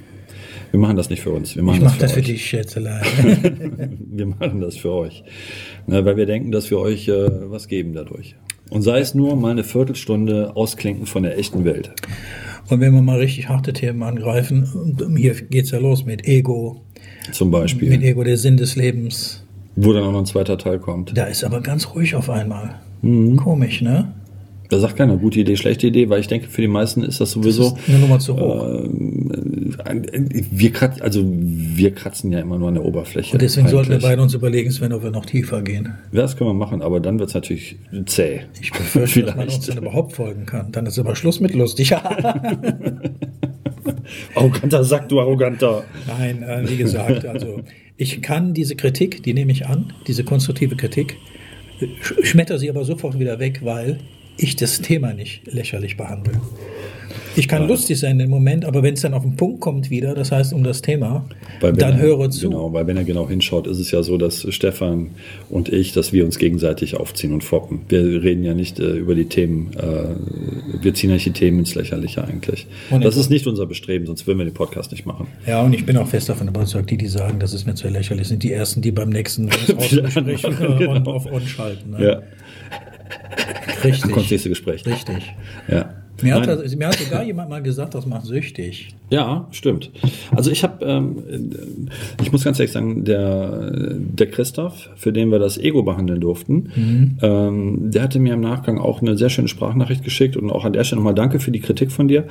Wir 0.72 0.80
machen 0.80 0.96
das 0.96 1.10
nicht 1.10 1.22
für 1.22 1.32
uns. 1.32 1.56
Wir 1.56 1.64
machen 1.64 1.78
ich 1.78 1.84
mache 1.84 2.00
das, 2.00 2.14
für, 2.14 2.22
für 2.22 2.26
dich, 2.26 2.46
Schätzelein. 2.46 3.04
wir 4.12 4.26
machen 4.26 4.62
das 4.62 4.78
für 4.78 4.92
euch. 4.92 5.24
Na, 5.86 6.06
weil 6.06 6.16
wir 6.16 6.26
denken, 6.26 6.52
dass 6.52 6.72
wir 6.72 6.80
euch 6.80 7.10
äh, 7.10 7.52
was 7.52 7.68
geben 7.68 7.94
dadurch. 7.94 8.36
Und 8.70 8.84
sei 8.84 9.02
es 9.02 9.14
nur 9.14 9.36
mal 9.36 9.52
eine 9.52 9.66
Viertelstunde 9.66 10.56
Ausklinken 10.56 11.06
von 11.06 11.24
der 11.24 11.38
echten 11.38 11.66
Welt. 11.66 11.92
Und 12.70 12.80
wenn 12.80 12.94
wir 12.94 13.02
mal 13.02 13.18
richtig 13.20 13.50
harte 13.50 13.74
Themen 13.74 14.04
angreifen, 14.04 14.96
hier 15.18 15.34
geht 15.34 15.66
es 15.66 15.72
ja 15.72 15.80
los 15.80 16.06
mit 16.06 16.28
Ego. 16.28 16.82
Zum 17.32 17.52
Beispiel. 17.52 17.90
Mit 17.90 18.04
Ego, 18.04 18.24
der 18.24 18.38
Sinn 18.38 18.58
des 18.58 18.76
Lebens. 18.76 19.44
Wo 19.76 19.94
dann 19.94 20.04
auch 20.04 20.12
noch 20.12 20.20
ein 20.20 20.26
zweiter 20.26 20.58
Teil 20.58 20.80
kommt. 20.80 21.18
Da 21.18 21.26
ist 21.26 21.44
aber 21.44 21.62
ganz 21.62 21.88
ruhig 21.94 22.16
auf 22.16 22.30
einmal. 22.30 22.76
Mhm. 23.02 23.36
Komisch, 23.38 23.82
ne? 23.82 24.14
Da 24.72 24.80
sagt 24.80 24.96
keiner, 24.96 25.18
gute 25.18 25.42
Idee, 25.42 25.58
schlechte 25.58 25.88
Idee, 25.88 26.08
weil 26.08 26.22
ich 26.22 26.28
denke, 26.28 26.48
für 26.48 26.62
die 26.62 26.70
meisten 26.70 27.04
ist 27.04 27.20
das 27.20 27.32
sowieso. 27.32 27.72
Das 27.72 27.82
ist 27.82 27.90
eine 27.90 28.00
Nummer 28.00 28.20
zu 28.20 28.38
hoch. 28.38 28.70
Äh, 28.70 28.88
wir, 30.50 30.72
kratzen, 30.72 31.02
also 31.02 31.22
wir 31.26 31.94
kratzen 31.94 32.32
ja 32.32 32.40
immer 32.40 32.58
nur 32.58 32.70
an 32.70 32.76
der 32.76 32.86
Oberfläche. 32.86 33.34
Und 33.34 33.42
deswegen 33.42 33.68
eigentlich. 33.68 33.76
sollten 33.76 33.92
wir 33.92 34.00
beide 34.00 34.22
uns 34.22 34.34
überlegen, 34.34 34.72
Sven, 34.72 34.94
ob 34.94 35.04
wir 35.04 35.12
noch 35.12 35.26
tiefer 35.26 35.62
gehen. 35.62 35.94
Ja, 36.14 36.22
das 36.22 36.38
können 36.38 36.52
wir 36.52 36.54
machen, 36.54 36.82
aber 36.82 37.02
dann 37.02 37.20
wird 37.20 37.28
es 37.28 37.36
natürlich 37.36 37.76
zäh. 38.06 38.44
Ich 38.62 38.72
befürchte, 38.72 39.24
dass 39.24 39.36
man 39.36 39.50
uns 39.50 39.66
dann 39.66 39.78
überhaupt 39.78 40.14
folgen 40.14 40.46
kann. 40.46 40.72
Dann 40.72 40.86
ist 40.86 40.98
aber 40.98 41.18
Schluss 41.18 41.42
mit 41.42 41.54
lustig. 41.54 41.94
arroganter 44.36 44.86
Sack, 44.86 45.10
du 45.10 45.20
Arroganter. 45.20 45.84
Nein, 46.08 46.44
äh, 46.44 46.64
wie 46.70 46.78
gesagt, 46.78 47.26
also 47.26 47.60
ich 47.98 48.22
kann 48.22 48.54
diese 48.54 48.78
Kritik, 48.78 49.22
die 49.24 49.34
nehme 49.34 49.52
ich 49.52 49.68
an, 49.68 49.92
diese 50.08 50.24
konstruktive 50.24 50.78
Kritik, 50.78 51.18
schmetter 52.00 52.58
sie 52.58 52.70
aber 52.70 52.86
sofort 52.86 53.20
wieder 53.20 53.38
weg, 53.40 53.60
weil 53.66 54.00
ich 54.38 54.56
das 54.56 54.82
Thema 54.82 55.14
nicht 55.14 55.52
lächerlich 55.52 55.98
behandle. 55.98 56.34
Ich 57.36 57.48
kann 57.48 57.64
ja. 57.64 57.68
lustig 57.68 58.00
sein 58.00 58.20
im 58.20 58.30
Moment, 58.30 58.66
aber 58.66 58.84
wenn 58.84 58.96
es 58.96 59.02
dann 59.02 59.14
auf 59.14 59.24
den 59.24 59.36
Punkt 59.36 59.62
kommt 59.62 59.90
wieder, 59.90 60.14
das 60.16 60.32
heißt 60.32 60.54
um 60.54 60.64
das 60.64 60.82
Thema, 60.82 61.26
dann 61.62 61.76
er, 61.78 61.98
höre 61.98 62.30
zu. 62.30 62.50
Genau, 62.50 62.74
weil 62.74 62.88
wenn 62.88 62.98
er 62.98 63.04
genau 63.04 63.28
hinschaut, 63.30 63.68
ist 63.68 63.80
es 63.80 63.92
ja 63.92 64.04
so, 64.04 64.18
dass 64.18 64.46
Stefan 64.54 65.12
und 65.50 65.70
ich, 65.70 65.94
dass 65.94 66.12
wir 66.12 66.26
uns 66.26 66.38
gegenseitig 66.38 66.98
aufziehen 66.98 67.34
und 67.34 67.44
foppen. 67.44 67.82
Wir 67.88 68.24
reden 68.24 68.44
ja 68.44 68.54
nicht 68.54 68.80
äh, 68.80 68.92
über 68.94 69.16
die 69.16 69.26
Themen, 69.26 69.72
äh, 69.78 70.84
wir 70.84 70.94
ziehen 70.94 71.10
ja 71.10 71.16
nicht 71.16 71.26
die 71.26 71.32
Themen 71.32 71.60
ins 71.60 71.76
Lächerliche 71.76 72.24
eigentlich. 72.24 72.68
Und 72.90 73.06
das 73.06 73.16
ist 73.16 73.30
nicht 73.30 73.48
unser 73.48 73.66
Bestreben, 73.66 74.06
sonst 74.06 74.28
würden 74.28 74.40
wir 74.40 74.46
den 74.46 74.54
Podcast 74.54 74.92
nicht 74.92 75.06
machen. 75.06 75.28
Ja, 75.48 75.62
und 75.62 75.74
ich 75.74 75.86
bin 75.86 75.96
auch 75.98 76.08
fest 76.08 76.28
davon 76.30 76.48
überzeugt, 76.48 76.90
die, 76.90 76.98
die 76.98 77.08
sagen, 77.08 77.40
das 77.40 77.54
ist 77.54 77.66
mir 77.66 77.76
zu 77.76 77.88
lächerlich, 77.88 78.28
sind 78.28 78.44
die 78.44 78.52
Ersten, 78.52 78.82
die 78.82 78.92
beim 78.92 79.10
nächsten 79.10 79.50
Ausgespräch 79.78 80.42
genau. 80.78 81.12
auf 81.12 81.32
On 81.32 81.42
schalten. 81.42 81.92
Ne? 81.92 82.06
Ja. 82.06 82.22
Richtig. 83.84 84.12
Kommt 84.12 84.26
das 84.26 84.32
nächste 84.32 84.50
Gespräch. 84.50 84.86
Richtig. 84.86 85.36
Ja. 85.68 85.96
Mir 86.22 86.36
hat, 86.36 86.48
das, 86.48 86.76
mir 86.76 86.88
hat, 86.88 86.96
sogar 86.96 87.24
jemand 87.24 87.50
mal 87.50 87.62
gesagt, 87.62 87.96
das 87.96 88.06
macht 88.06 88.26
süchtig. 88.26 88.90
Ja, 89.10 89.48
stimmt. 89.52 89.92
Also 90.36 90.52
ich 90.52 90.64
habe, 90.64 90.86
ähm, 90.86 91.18
ich 92.22 92.32
muss 92.32 92.44
ganz 92.44 92.60
ehrlich 92.60 92.72
sagen, 92.72 93.04
der, 93.06 93.72
der 93.98 94.28
Christoph, 94.30 94.90
für 94.96 95.12
den 95.12 95.32
wir 95.32 95.40
das 95.40 95.58
Ego 95.58 95.84
behandeln 95.84 96.22
durften, 96.22 96.70
mhm. 96.76 97.18
ähm, 97.22 97.92
der 97.92 98.04
hatte 98.04 98.20
mir 98.20 98.36
im 98.36 98.42
Nachgang 98.42 98.78
auch 98.78 99.02
eine 99.02 99.18
sehr 99.18 99.30
schöne 99.30 99.48
Sprachnachricht 99.48 100.04
geschickt 100.04 100.38
und 100.38 100.52
auch 100.52 100.66
an 100.66 100.74
der 100.74 100.84
Stelle 100.84 101.00
nochmal 101.00 101.16
danke 101.16 101.40
für 101.40 101.52
die 101.52 101.60
Kritik 101.60 101.92
von 101.92 102.08
dir. 102.08 102.26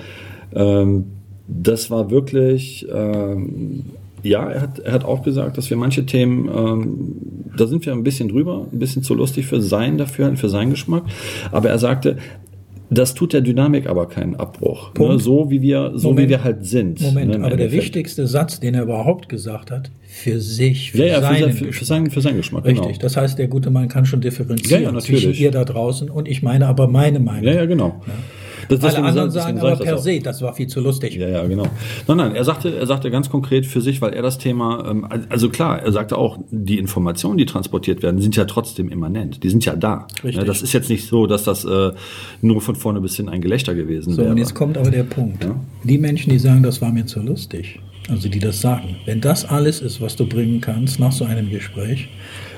Ähm, 0.54 1.06
das 1.48 1.90
war 1.90 2.10
wirklich, 2.10 2.86
ähm, 2.92 3.86
ja, 4.22 4.50
er 4.50 4.60
hat, 4.62 4.78
er 4.78 4.92
hat 4.92 5.04
auch 5.04 5.22
gesagt, 5.22 5.58
dass 5.58 5.70
wir 5.70 5.76
manche 5.76 6.06
Themen, 6.06 6.48
ähm, 6.48 7.16
da 7.56 7.66
sind 7.66 7.84
wir 7.86 7.92
ein 7.92 8.02
bisschen 8.02 8.28
drüber, 8.28 8.66
ein 8.72 8.78
bisschen 8.78 9.02
zu 9.02 9.14
lustig 9.14 9.46
für 9.46 9.60
sein 9.60 9.98
dafür, 9.98 10.36
für 10.36 10.48
seinen 10.48 10.70
Geschmack. 10.70 11.04
Aber 11.52 11.68
er 11.68 11.78
sagte, 11.78 12.18
das 12.90 13.14
tut 13.14 13.32
der 13.32 13.40
Dynamik 13.40 13.88
aber 13.88 14.08
keinen 14.08 14.34
Abbruch. 14.34 14.92
Ne? 14.98 15.18
So 15.18 15.50
wie 15.50 15.62
wir, 15.62 15.92
so 15.94 16.08
Moment, 16.08 16.26
wie 16.26 16.30
wir 16.30 16.44
halt 16.44 16.66
sind. 16.66 17.00
Moment, 17.00 17.30
ne, 17.38 17.44
aber 17.44 17.56
der 17.56 17.70
wichtigste 17.70 18.26
Satz, 18.26 18.58
den 18.58 18.74
er 18.74 18.82
überhaupt 18.82 19.28
gesagt 19.28 19.70
hat, 19.70 19.90
für 20.02 20.40
sich, 20.40 20.90
für, 20.90 20.98
ja, 20.98 21.06
ja, 21.06 21.20
seinen, 21.20 21.52
für, 21.52 21.72
für, 21.72 21.84
seinen, 21.84 22.10
für 22.10 22.20
seinen 22.20 22.36
Geschmack. 22.38 22.64
Richtig. 22.64 22.84
Genau. 22.84 22.98
Das 22.98 23.16
heißt, 23.16 23.38
der 23.38 23.46
gute 23.46 23.70
Mann 23.70 23.88
kann 23.88 24.06
schon 24.06 24.20
differenzieren 24.20 24.82
ja, 24.82 24.92
ja, 24.92 24.98
zwischen 24.98 25.32
ihr 25.34 25.52
da 25.52 25.64
draußen 25.64 26.10
und 26.10 26.26
ich 26.26 26.42
meine 26.42 26.66
aber 26.66 26.88
meine 26.88 27.20
Meinung. 27.20 27.44
Ja, 27.44 27.54
ja, 27.54 27.66
genau. 27.66 28.02
Ja. 28.06 28.12
Das, 28.76 28.94
Alle 28.94 29.06
anderen 29.06 29.30
sagen 29.30 29.58
aber 29.58 29.76
per 29.76 29.98
se, 29.98 30.20
das 30.20 30.40
war 30.42 30.54
viel 30.54 30.68
zu 30.68 30.80
lustig. 30.80 31.16
Ja, 31.16 31.28
ja, 31.28 31.46
genau. 31.46 31.66
Nein, 32.06 32.16
nein, 32.16 32.34
er 32.34 32.44
sagte, 32.44 32.76
er 32.76 32.86
sagte 32.86 33.10
ganz 33.10 33.28
konkret 33.28 33.66
für 33.66 33.80
sich, 33.80 34.00
weil 34.00 34.12
er 34.12 34.22
das 34.22 34.38
Thema, 34.38 34.84
ähm, 34.88 35.06
also 35.28 35.48
klar, 35.48 35.82
er 35.82 35.92
sagte 35.92 36.16
auch, 36.16 36.38
die 36.50 36.78
Informationen, 36.78 37.38
die 37.38 37.46
transportiert 37.46 38.02
werden, 38.02 38.20
sind 38.20 38.36
ja 38.36 38.44
trotzdem 38.44 38.88
immanent. 38.88 39.42
Die 39.42 39.50
sind 39.50 39.64
ja 39.64 39.74
da. 39.74 40.06
Richtig. 40.22 40.36
Ja, 40.36 40.44
das 40.44 40.62
ist 40.62 40.72
jetzt 40.72 40.88
nicht 40.88 41.06
so, 41.06 41.26
dass 41.26 41.44
das 41.44 41.64
äh, 41.64 41.92
nur 42.42 42.60
von 42.60 42.76
vorne 42.76 43.00
bis 43.00 43.16
hin 43.16 43.28
ein 43.28 43.40
Gelächter 43.40 43.74
gewesen 43.74 44.12
so, 44.12 44.22
wäre. 44.22 44.30
Und 44.30 44.38
jetzt 44.38 44.54
kommt 44.54 44.78
aber 44.78 44.90
der 44.90 45.04
Punkt. 45.04 45.42
Ja? 45.44 45.56
Die 45.84 45.98
Menschen, 45.98 46.30
die 46.30 46.38
sagen, 46.38 46.62
das 46.62 46.80
war 46.80 46.92
mir 46.92 47.06
zu 47.06 47.20
lustig, 47.20 47.80
also 48.10 48.28
die 48.28 48.38
das 48.38 48.60
sagen, 48.60 48.96
wenn 49.04 49.20
das 49.20 49.44
alles 49.44 49.80
ist, 49.80 50.00
was 50.00 50.16
du 50.16 50.26
bringen 50.26 50.60
kannst 50.60 50.98
nach 50.98 51.12
so 51.12 51.24
einem 51.24 51.48
Gespräch, 51.48 52.08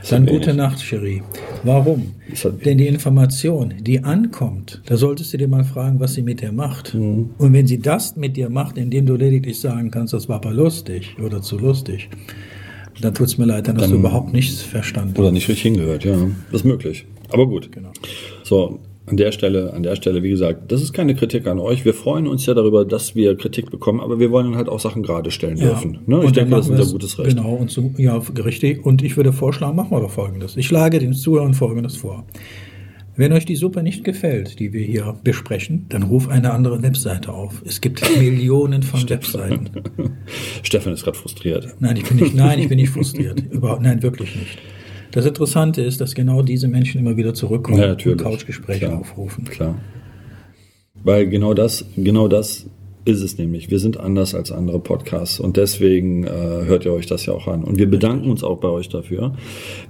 dann 0.09 0.27
gute 0.27 0.55
Nacht, 0.55 0.83
Cherie. 0.83 1.23
Warum? 1.62 2.15
Denn 2.65 2.79
die 2.79 2.87
Information, 2.87 3.75
die 3.81 4.03
ankommt, 4.03 4.83
da 4.87 4.97
solltest 4.97 5.33
du 5.33 5.38
dir 5.38 5.49
mal 5.49 5.65
fragen, 5.65 6.01
was 6.01 6.15
sie 6.15 6.23
mit 6.23 6.41
dir 6.41 6.53
macht. 6.53 6.95
Mhm. 6.95 7.31
Und 7.38 7.53
wenn 7.53 7.67
sie 7.67 7.79
das 7.79 8.17
mit 8.17 8.37
dir 8.37 8.49
macht, 8.49 8.79
indem 8.79 9.07
du 9.07 9.15
lediglich 9.15 9.61
sagen 9.61 9.91
kannst, 9.91 10.12
das 10.12 10.29
war 10.29 10.37
aber 10.37 10.53
lustig 10.53 11.17
oder 11.23 11.43
zu 11.43 11.59
lustig, 11.59 12.09
dann 13.01 13.15
tut 13.15 13.29
es 13.29 13.38
mir 13.38 13.47
leid, 13.47 13.69
dann, 13.69 13.77
dann 13.77 13.85
hast 13.85 13.93
du 13.93 13.97
überhaupt 13.97 14.33
nichts 14.33 14.62
verstanden. 14.62 15.19
Oder 15.19 15.33
nicht 15.33 15.49
richtig 15.49 15.62
hingehört, 15.62 16.05
ja. 16.05 16.17
Das 16.51 16.62
ist 16.62 16.65
möglich. 16.65 17.07
Aber 17.31 17.47
gut. 17.47 17.71
Genau. 17.73 17.93
So, 18.43 18.81
an 19.07 19.17
der 19.17 19.33
Stelle, 19.33 19.73
an 19.73 19.83
der 19.83 19.97
Stelle, 19.97 20.23
wie 20.23 20.31
gesagt, 20.31 20.71
das 20.71 20.81
ist 20.81 20.93
keine 20.93 21.15
Kritik 21.15 21.47
an 21.47 21.59
euch. 21.59 21.85
Wir 21.85 21.95
freuen 21.95 22.27
uns 22.29 22.47
ja 22.47 22.55
darüber, 22.55 22.85
dass 22.85 23.17
wir 23.17 23.37
Kritik 23.37 23.71
bekommen, 23.71 24.01
aber 24.01 24.21
wir 24.21 24.31
wollen 24.31 24.55
halt 24.55 24.69
auch 24.69 24.79
Sachen 24.79 25.03
gerade 25.03 25.31
stellen 25.31 25.57
ja. 25.57 25.69
dürfen. 25.71 25.99
Ne? 26.07 26.23
Ich 26.25 26.33
denke, 26.33 26.51
das 26.51 26.67
ist 26.67 26.71
unser 26.71 26.93
gutes 26.93 27.19
Recht. 27.19 27.37
Genau, 27.37 27.55
und 27.55 27.71
so, 27.71 27.93
ja, 27.97 28.17
richtig. 28.45 28.85
Und 28.87 29.03
ich 29.03 29.17
würde 29.17 29.33
vorschlagen, 29.33 29.75
machen 29.75 29.91
wir 29.91 30.01
doch 30.01 30.11
Folgendes. 30.11 30.57
Ich 30.57 30.69
schlage 30.69 31.01
den 31.01 31.15
Zuhörern 31.15 31.55
Folgendes 31.55 31.97
vor. 31.97 32.25
Wenn 33.15 33.33
euch 33.33 33.45
die 33.45 33.57
Suppe 33.57 33.83
nicht 33.83 34.05
gefällt, 34.05 34.59
die 34.59 34.73
wir 34.73 34.83
hier 34.83 35.15
besprechen, 35.23 35.85
dann 35.91 36.05
ruf 36.05 36.29
eine 36.29 36.53
andere 36.53 36.83
Webseite 36.83 37.33
auf. 37.33 37.62
Es 37.67 37.81
gibt 37.81 38.03
Millionen 38.19 38.83
von 38.83 39.09
Webseiten. 39.09 39.71
Stefan 40.62 40.95
ist 40.95 41.05
gerade 41.05 41.19
frustriert. 41.19 41.75
Nein, 41.81 41.97
ich 41.97 42.05
bin 42.05 42.17
nicht, 42.19 42.35
nein, 42.35 42.59
ich 42.59 42.69
bin 42.69 42.79
nicht 42.79 42.91
frustriert. 42.91 43.43
Überhaupt, 43.51 43.83
nein, 43.83 44.03
wirklich 44.03 44.35
nicht. 44.35 44.59
Das 45.12 45.27
Interessante 45.27 45.83
ist, 45.83 46.01
dass 46.01 46.14
genau 46.14 46.42
diese 46.42 46.68
Menschen 46.68 46.98
immer 46.98 47.16
wieder 47.16 47.35
zurückkommen 47.35 47.79
ja, 47.79 47.92
und 47.92 48.16
Couchgespräche 48.16 48.87
Klar. 48.87 48.98
aufrufen. 48.98 49.44
Klar. 49.44 49.79
Weil 51.05 51.29
genau 51.29 51.55
das, 51.55 51.85
genau 51.96 52.29
das 52.29 52.66
ist 53.05 53.23
es 53.23 53.37
nämlich. 53.37 53.71
Wir 53.71 53.81
sind 53.81 53.99
anders 53.99 54.35
als 54.35 54.53
andere 54.53 54.79
Podcasts 54.79 55.41
und 55.41 55.57
deswegen 55.57 56.25
äh, 56.25 56.31
hört 56.31 56.85
ihr 56.85 56.93
euch 56.93 57.07
das 57.07 57.27
ja 57.27 57.33
auch 57.33 57.49
an. 57.49 57.65
Und 57.65 57.79
wir 57.79 57.91
bedanken 57.91 58.31
uns 58.31 58.45
auch 58.45 58.59
bei 58.59 58.69
euch 58.69 58.88
dafür. 58.88 59.35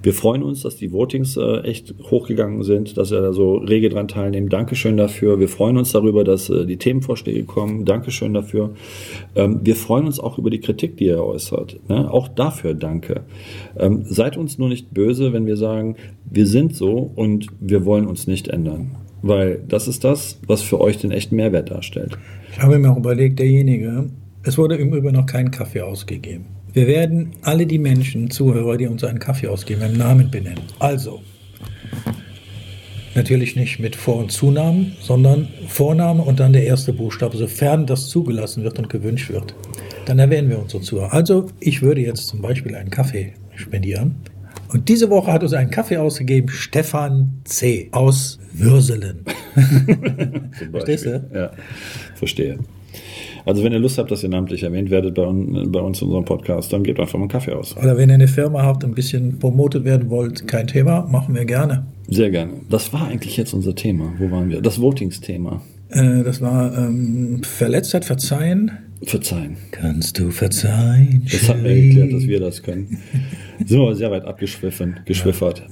Wir 0.03 0.15
freuen 0.15 0.43
uns, 0.43 0.63
dass 0.63 0.77
die 0.77 0.93
Votings 0.93 1.37
äh, 1.37 1.61
echt 1.61 1.95
hochgegangen 2.11 2.63
sind, 2.63 2.97
dass 2.97 3.13
ihr 3.13 3.21
da 3.21 3.33
so 3.33 3.57
rege 3.57 3.91
dran 3.91 4.09
teilnehmt. 4.09 4.53
Dankeschön 4.53 4.97
dafür. 4.97 5.39
Wir 5.39 5.49
freuen 5.49 5.77
uns 5.77 5.93
darüber, 5.93 6.25
dass 6.25 6.49
äh, 6.49 6.65
die 6.65 6.79
Themenvorschläge 6.79 7.45
kommen. 7.45 7.85
Dankeschön 7.85 8.33
dafür. 8.33 8.71
Ähm, 9.35 9.61
wir 9.63 9.77
freuen 9.77 10.07
uns 10.07 10.19
auch 10.19 10.39
über 10.39 10.49
die 10.49 10.61
Kritik, 10.61 10.97
die 10.97 11.07
ihr 11.07 11.23
äußert. 11.23 11.81
Ne? 11.89 12.11
Auch 12.11 12.29
dafür 12.29 12.73
danke. 12.73 13.23
Ähm, 13.79 14.05
seid 14.05 14.39
uns 14.39 14.59
nur 14.59 14.71
nicht 14.71 14.95
böse, 14.95 15.35
wenn 15.35 15.45
wir 15.45 15.57
sagen, 15.57 15.97
wir 16.25 16.47
sind 16.47 16.75
so 16.75 17.13
und 17.15 17.49
wir 17.61 17.85
wollen 17.85 18.07
uns 18.07 18.27
nicht 18.27 18.49
ändern. 18.49 18.97
Weil 19.21 19.63
das 19.69 19.87
ist 19.87 20.03
das, 20.03 20.41
was 20.47 20.63
für 20.63 20.81
euch 20.81 20.97
den 20.99 21.13
echten 21.13 21.37
Mehrwert 21.37 21.71
darstellt. 21.71 22.19
Ich 22.55 22.61
habe 22.61 22.79
mir 22.79 22.91
auch 22.91 22.99
überlegt, 22.99 23.39
derjenige, 23.39 24.11
es 24.43 24.59
wurde 24.59 24.77
im 24.77 24.93
Übrigen 24.93 25.17
noch 25.17 25.27
kein 25.27 25.51
Kaffee 25.51 25.81
ausgegeben. 25.81 26.47
Wir 26.73 26.87
werden 26.87 27.33
alle 27.43 27.67
die 27.67 27.79
Menschen, 27.79 28.31
Zuhörer, 28.31 28.77
die 28.77 28.87
uns 28.87 29.05
einen 29.05 29.19
Kaffee 29.19 29.49
ausgeben, 29.49 29.83
im 29.83 29.97
Namen 29.97 30.31
benennen. 30.31 30.63
Also, 30.79 31.23
natürlich 33.15 33.57
nicht 33.57 33.79
mit 33.79 33.97
Vor- 33.97 34.19
und 34.19 34.33
Zunamen, 34.33 34.93
sondern 35.01 35.49
Vorname 35.69 36.23
und 36.23 36.41
dann 36.41 36.53
der 36.53 36.65
erste 36.65 36.93
Buchstabe, 36.93 37.37
sofern 37.37 37.87
das 37.87 38.09
zugelassen 38.09 38.65
wird 38.65 38.79
und 38.79 38.89
gewünscht 38.89 39.31
wird. 39.31 39.55
Dann 40.05 40.19
erwähnen 40.19 40.51
wir 40.51 40.59
unsere 40.59 40.83
Zuhörer. 40.83 41.13
Also, 41.13 41.47
ich 41.59 41.81
würde 41.83 42.03
jetzt 42.03 42.29
zum 42.29 42.43
Beispiel 42.43 42.75
einen 42.75 42.91
Kaffee 42.91 43.33
spendieren. 43.55 44.17
Und 44.69 44.89
diese 44.89 45.11
Woche 45.11 45.33
hat 45.33 45.43
uns 45.43 45.53
einen 45.53 45.71
Kaffee 45.71 45.97
ausgegeben, 45.97 46.49
Stefan 46.49 47.41
C. 47.45 47.89
aus 47.93 48.39
Würselen. 48.53 49.25
Verstehst 50.71 51.07
du? 51.07 51.29
Ja, 51.35 51.51
verstehe. 52.15 52.59
Also 53.45 53.65
wenn 53.65 53.73
ihr 53.73 53.79
Lust 53.79 53.99
habt, 53.99 54.11
dass 54.11 54.23
ihr 54.23 54.29
namentlich 54.29 54.63
erwähnt 54.63 54.91
werdet 54.91 55.15
bei, 55.15 55.25
bei 55.25 55.81
uns 55.81 56.01
in 56.01 56.09
unserem 56.09 56.25
Podcast, 56.25 56.73
dann 56.73 56.85
gebt 56.85 57.01
einfach 57.01 57.15
mal 57.15 57.23
einen 57.23 57.31
Kaffee 57.31 57.53
aus. 57.53 57.77
Oder 57.77 57.97
wenn 57.97 58.09
ihr 58.09 58.15
eine 58.15 58.29
Firma 58.29 58.63
habt 58.63 58.85
ein 58.85 58.95
bisschen 58.95 59.39
promotet 59.39 59.85
werden 59.85 60.11
wollt, 60.11 60.47
kein 60.47 60.67
Thema, 60.67 61.07
machen 61.11 61.35
wir 61.35 61.45
gerne. 61.45 61.87
Sehr 62.09 62.31
gerne. 62.31 62.53
Das 62.71 62.93
war 62.93 63.09
eigentlich 63.09 63.37
jetzt 63.37 63.53
unser 63.53 63.75
Thema. 63.75 64.13
Wo 64.19 64.31
waren 64.31 64.49
wir? 64.49 64.61
Das 64.61 64.81
Votingsthema. 64.81 65.63
Äh, 65.89 66.23
das 66.23 66.41
war 66.41 66.77
ähm, 66.77 67.43
Verletztheit, 67.43 68.05
Verzeihen. 68.05 68.71
Verzeihen. 69.05 69.57
Kannst 69.73 70.19
du 70.19 70.31
verzeihen? 70.31 71.27
Das 71.31 71.49
hat 71.49 71.61
mir 71.61 71.75
geklärt, 71.75 72.13
dass 72.13 72.27
wir 72.27 72.39
das 72.39 72.63
können. 72.63 72.99
Sind 73.59 73.71
wir 73.71 73.87
aber 73.87 73.97
sehr 73.97 74.11
weit 74.13 74.25
abgeschwiffen, 74.25 75.01
geschwiffert. 75.05 75.65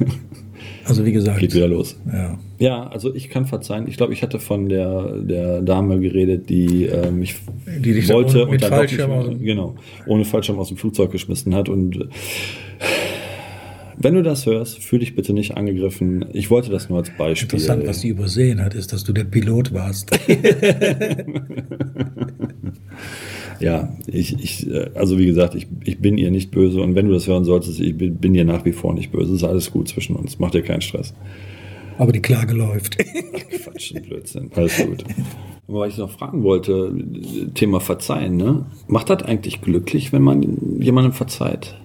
Ja. 0.00 0.06
Also 0.88 1.04
wie 1.04 1.12
gesagt. 1.12 1.38
Geht 1.38 1.54
wieder 1.54 1.68
los. 1.68 1.96
Ja. 2.10 2.38
Ja, 2.58 2.86
also 2.88 3.14
ich 3.14 3.28
kann 3.28 3.46
verzeihen. 3.46 3.86
Ich 3.88 3.96
glaube, 3.96 4.12
ich 4.12 4.22
hatte 4.22 4.38
von 4.38 4.68
der, 4.68 5.16
der 5.18 5.62
Dame 5.62 6.00
geredet, 6.00 6.48
die 6.48 6.86
äh, 6.86 7.10
mich 7.10 7.36
die 7.66 7.92
dich 7.92 8.08
wollte 8.08 8.46
und 8.46 8.64
Fallschirm 8.64 9.10
aus 9.10 9.26
dem, 9.26 9.40
genau, 9.40 9.76
ohne 10.06 10.24
Fallschirm 10.24 10.58
aus 10.58 10.68
dem 10.68 10.76
Flugzeug 10.76 11.12
geschmissen 11.12 11.54
hat. 11.54 11.68
Und 11.68 12.08
wenn 13.96 14.14
du 14.14 14.22
das 14.22 14.46
hörst, 14.46 14.82
fühl 14.82 15.00
dich 15.00 15.14
bitte 15.14 15.32
nicht 15.32 15.56
angegriffen. 15.56 16.24
Ich 16.32 16.50
wollte 16.50 16.70
das 16.70 16.88
nur 16.88 16.98
als 16.98 17.10
Beispiel. 17.16 17.58
Interessant, 17.58 17.86
was 17.86 18.00
sie 18.00 18.08
übersehen 18.08 18.62
hat, 18.62 18.74
ist, 18.74 18.92
dass 18.92 19.04
du 19.04 19.12
der 19.12 19.24
Pilot 19.24 19.72
warst. 19.72 20.10
ja, 23.60 23.96
ich, 24.06 24.38
ich, 24.42 24.68
also 24.94 25.18
wie 25.18 25.26
gesagt, 25.26 25.54
ich, 25.54 25.66
ich 25.84 25.98
bin 25.98 26.18
ihr 26.18 26.30
nicht 26.30 26.50
böse 26.50 26.80
und 26.80 26.94
wenn 26.94 27.06
du 27.06 27.12
das 27.12 27.26
hören 27.26 27.44
solltest, 27.44 27.80
ich 27.80 27.96
bin, 27.96 28.16
bin 28.16 28.34
dir 28.34 28.44
nach 28.44 28.64
wie 28.64 28.72
vor 28.72 28.94
nicht 28.94 29.10
böse. 29.12 29.34
Ist 29.34 29.44
alles 29.44 29.70
gut 29.70 29.88
zwischen 29.88 30.16
uns. 30.16 30.38
Mach 30.38 30.50
dir 30.50 30.62
keinen 30.62 30.80
Stress. 30.80 31.14
Aber 31.98 32.12
die 32.12 32.22
Klage 32.22 32.54
läuft. 32.54 32.96
Quatsch, 32.98 33.92
Blödsinn. 34.02 34.50
Alles 34.54 34.76
gut. 34.76 35.04
Aber 35.66 35.80
was 35.80 35.92
ich 35.92 35.98
noch 35.98 36.10
fragen 36.10 36.42
wollte, 36.44 36.94
Thema 37.54 37.80
Verzeihen, 37.80 38.36
ne? 38.36 38.66
Macht 38.86 39.10
das 39.10 39.22
eigentlich 39.22 39.60
glücklich, 39.60 40.12
wenn 40.12 40.22
man 40.22 40.80
jemandem 40.80 41.12
verzeiht? 41.12 41.76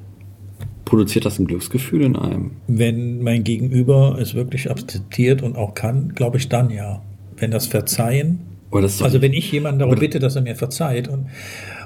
Produziert 0.86 1.25
das 1.25 1.39
ein 1.39 1.47
Glücksgefühl 1.47 2.03
in 2.03 2.15
einem? 2.15 2.51
Wenn 2.67 3.23
mein 3.23 3.43
Gegenüber 3.43 4.17
es 4.19 4.36
wirklich 4.36 4.69
akzeptiert 4.69 5.41
und 5.41 5.57
auch 5.57 5.73
kann, 5.73 6.13
glaube 6.13 6.38
ich 6.38 6.47
dann 6.47 6.69
ja. 6.69 7.01
Wenn 7.36 7.51
das 7.51 7.67
Verzeihen 7.67 8.39
also 8.73 9.21
wenn 9.21 9.33
ich 9.33 9.51
jemanden 9.51 9.79
darum 9.79 9.95
bitte, 9.95 10.19
dass 10.19 10.36
er 10.36 10.41
mir 10.41 10.55
verzeiht 10.55 11.07
und, 11.07 11.27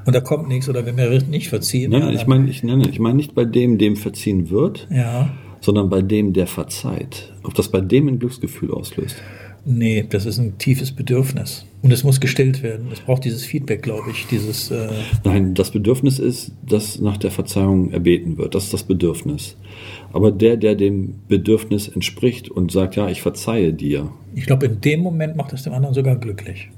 und 0.06 0.15
da 0.15 0.21
kommt 0.21 0.47
nichts 0.47 0.69
oder 0.69 0.86
wenn 0.86 0.95
mir 0.95 1.21
nicht 1.23 1.50
verziehen. 1.50 1.91
Nein, 1.91 2.13
ich 2.13 2.28
meine 2.28 2.50
ich, 2.50 2.63
nein, 2.63 2.82
ich 2.82 3.00
mein 3.00 3.15
nicht 3.15 3.36
bei 3.36 3.45
dem, 3.45 3.78
dem 3.78 3.95
verziehen 3.95 4.50
wird, 4.50 4.88
ja. 4.89 5.30
sondern 5.62 5.89
bei 5.89 6.02
dem, 6.02 6.34
der 6.34 6.47
verzeiht. 6.47 7.34
Ob 7.43 7.54
das 7.56 7.69
bei 7.69 7.82
dem 7.82 8.08
ein 8.08 8.19
Glücksgefühl 8.19 8.71
auslöst. 8.71 9.17
Nee, 9.69 10.06
das 10.10 10.26
ist 10.26 10.38
ein 10.38 10.58
tiefes 10.58 10.93
Bedürfnis. 10.93 11.65
Und 11.82 11.91
es 11.91 12.06
muss 12.06 12.21
gestillt 12.21 12.63
werden. 12.63 12.88
Es 12.93 13.02
braucht 13.02 13.26
dieses 13.26 13.43
Feedback, 13.43 13.82
glaube 13.84 14.12
ich. 14.12 14.26
Dieses, 14.28 14.71
äh 14.71 14.88
Nein, 15.26 15.56
das 15.56 15.71
Bedürfnis 15.71 16.19
ist, 16.19 16.54
dass 16.65 17.02
nach 17.02 17.17
der 17.17 17.32
Verzeihung 17.32 17.91
erbeten 17.91 18.38
wird. 18.38 18.56
Das 18.56 18.63
ist 18.63 18.73
das 18.73 18.84
Bedürfnis. 18.84 19.58
Aber 20.13 20.32
der, 20.32 20.58
der 20.58 20.76
dem 20.76 21.15
Bedürfnis 21.28 21.88
entspricht 21.88 22.50
und 22.50 22.72
sagt, 22.72 22.96
ja, 22.96 23.10
ich 23.10 23.22
verzeihe 23.22 23.74
dir. 23.74 24.10
Ich 24.36 24.46
glaube, 24.46 24.67
in 24.67 24.82
dem 24.82 25.02
Moment 25.02 25.36
macht 25.36 25.54
es 25.54 25.63
dem 25.63 25.74
anderen 25.74 25.96
sogar 25.96 26.15
glücklich. 26.15 26.70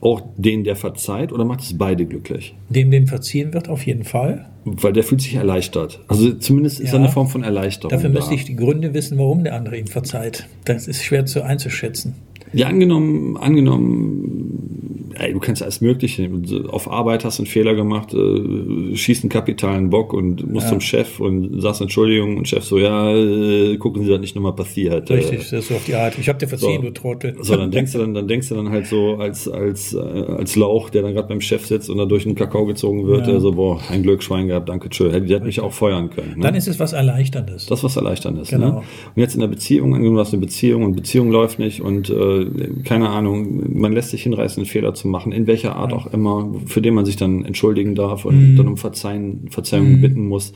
Auch 0.00 0.22
den, 0.36 0.64
der 0.64 0.76
verzeiht, 0.76 1.32
oder 1.32 1.44
macht 1.44 1.60
es 1.60 1.78
beide 1.78 2.04
glücklich? 2.04 2.54
Dem, 2.68 2.90
dem 2.90 3.06
verziehen 3.06 3.52
wird, 3.54 3.68
auf 3.68 3.86
jeden 3.86 4.04
Fall. 4.04 4.46
Weil 4.64 4.92
der 4.92 5.04
fühlt 5.04 5.20
sich 5.20 5.34
erleichtert. 5.34 6.00
Also 6.08 6.32
zumindest 6.32 6.80
ist 6.80 6.92
ja, 6.92 6.98
eine 6.98 7.08
Form 7.08 7.28
von 7.28 7.44
Erleichterung. 7.44 7.90
Dafür 7.90 8.10
da. 8.10 8.18
müsste 8.18 8.34
ich 8.34 8.44
die 8.44 8.56
Gründe 8.56 8.92
wissen, 8.94 9.18
warum 9.18 9.44
der 9.44 9.54
andere 9.54 9.78
ihm 9.78 9.86
verzeiht. 9.86 10.48
Das 10.64 10.88
ist 10.88 11.04
schwer 11.04 11.26
zu 11.26 11.44
einzuschätzen. 11.44 12.14
Ja, 12.52 12.68
angenommen, 12.68 13.36
angenommen, 13.36 14.75
ey, 15.18 15.32
du 15.32 15.40
kannst 15.40 15.62
alles 15.62 15.80
Mögliche. 15.80 16.30
Auf 16.68 16.90
Arbeit 16.90 17.24
hast 17.24 17.38
du 17.38 17.42
einen 17.42 17.50
Fehler 17.50 17.74
gemacht, 17.74 18.14
äh, 18.14 18.96
schießt 18.96 19.24
einen 19.24 19.30
kapitalen 19.30 19.90
Bock 19.90 20.12
und 20.12 20.50
musst 20.50 20.66
ja. 20.66 20.72
zum 20.72 20.80
Chef 20.80 21.20
und 21.20 21.60
sagst 21.60 21.80
Entschuldigung 21.80 22.36
und 22.36 22.48
Chef 22.48 22.64
so, 22.64 22.78
ja, 22.78 23.14
äh, 23.14 23.76
gucken 23.78 24.04
Sie, 24.04 24.10
dass 24.10 24.20
nicht 24.20 24.34
nochmal 24.34 24.54
passiert. 24.54 25.10
Richtig, 25.10 25.38
das 25.38 25.52
ist 25.52 25.68
so 25.68 25.74
auf 25.74 25.84
die 25.84 25.94
Art. 25.94 26.18
Ich 26.18 26.28
habe 26.28 26.38
dir 26.38 26.48
verziehen, 26.48 26.82
so, 26.82 26.88
du 26.88 26.90
Trottel. 26.92 27.36
So, 27.40 27.56
dann 27.56 27.70
denkst 27.70 27.92
du 27.92 27.98
dann, 27.98 28.14
dann 28.14 28.28
denkst 28.28 28.48
du 28.48 28.54
dann 28.54 28.70
halt 28.70 28.86
so 28.86 29.16
als 29.16 29.48
als 29.48 29.94
äh, 29.94 29.98
als 29.98 30.56
Lauch, 30.56 30.90
der 30.90 31.02
dann 31.02 31.14
gerade 31.14 31.28
beim 31.28 31.40
Chef 31.40 31.66
sitzt 31.66 31.90
und 31.90 31.98
da 31.98 32.04
durch 32.04 32.26
einen 32.26 32.34
Kakao 32.34 32.66
gezogen 32.66 33.06
wird, 33.06 33.26
ja. 33.26 33.32
der 33.32 33.40
so, 33.40 33.52
boah, 33.52 33.80
ein 33.88 34.02
Glück, 34.02 34.22
Schwein 34.22 34.48
gehabt, 34.48 34.68
danke, 34.68 34.88
tschö. 34.88 35.20
Die 35.20 35.34
hat 35.34 35.44
mich 35.44 35.60
auch 35.60 35.72
feuern 35.72 36.10
können. 36.10 36.34
Ne? 36.36 36.42
Dann 36.42 36.54
ist 36.54 36.68
es 36.68 36.78
was 36.78 36.92
Erleichterndes. 36.92 37.66
Das 37.66 37.80
ist 37.80 37.84
was 37.84 37.96
Erleichterndes. 37.96 38.50
Ne? 38.52 38.58
Genau. 38.58 38.70
Ne? 38.70 38.76
Und 38.78 39.20
jetzt 39.22 39.34
in 39.34 39.40
der 39.40 39.48
Beziehung, 39.48 39.94
angenommen, 39.94 40.16
du 40.16 40.20
hast 40.20 40.32
eine 40.32 40.40
Beziehung 40.40 40.84
und 40.84 40.96
Beziehung 40.96 41.30
läuft 41.30 41.58
nicht 41.58 41.80
und 41.80 42.10
äh, 42.10 42.46
keine 42.84 43.08
Ahnung, 43.08 43.78
man 43.78 43.92
lässt 43.92 44.10
sich 44.10 44.22
hinreißen, 44.22 44.62
einen 44.62 44.66
Fehler 44.66 44.94
zu 44.94 45.05
machen, 45.08 45.32
in 45.32 45.46
welcher 45.46 45.76
Art 45.76 45.92
auch 45.92 46.06
immer, 46.12 46.48
für 46.66 46.80
den 46.80 46.94
man 46.94 47.04
sich 47.04 47.16
dann 47.16 47.44
entschuldigen 47.44 47.94
darf 47.94 48.24
und 48.24 48.52
mhm. 48.52 48.56
dann 48.56 48.68
um 48.68 48.76
Verzeihen, 48.76 49.48
Verzeihung 49.50 49.92
mhm. 49.92 50.00
bitten 50.00 50.26
muss. 50.26 50.52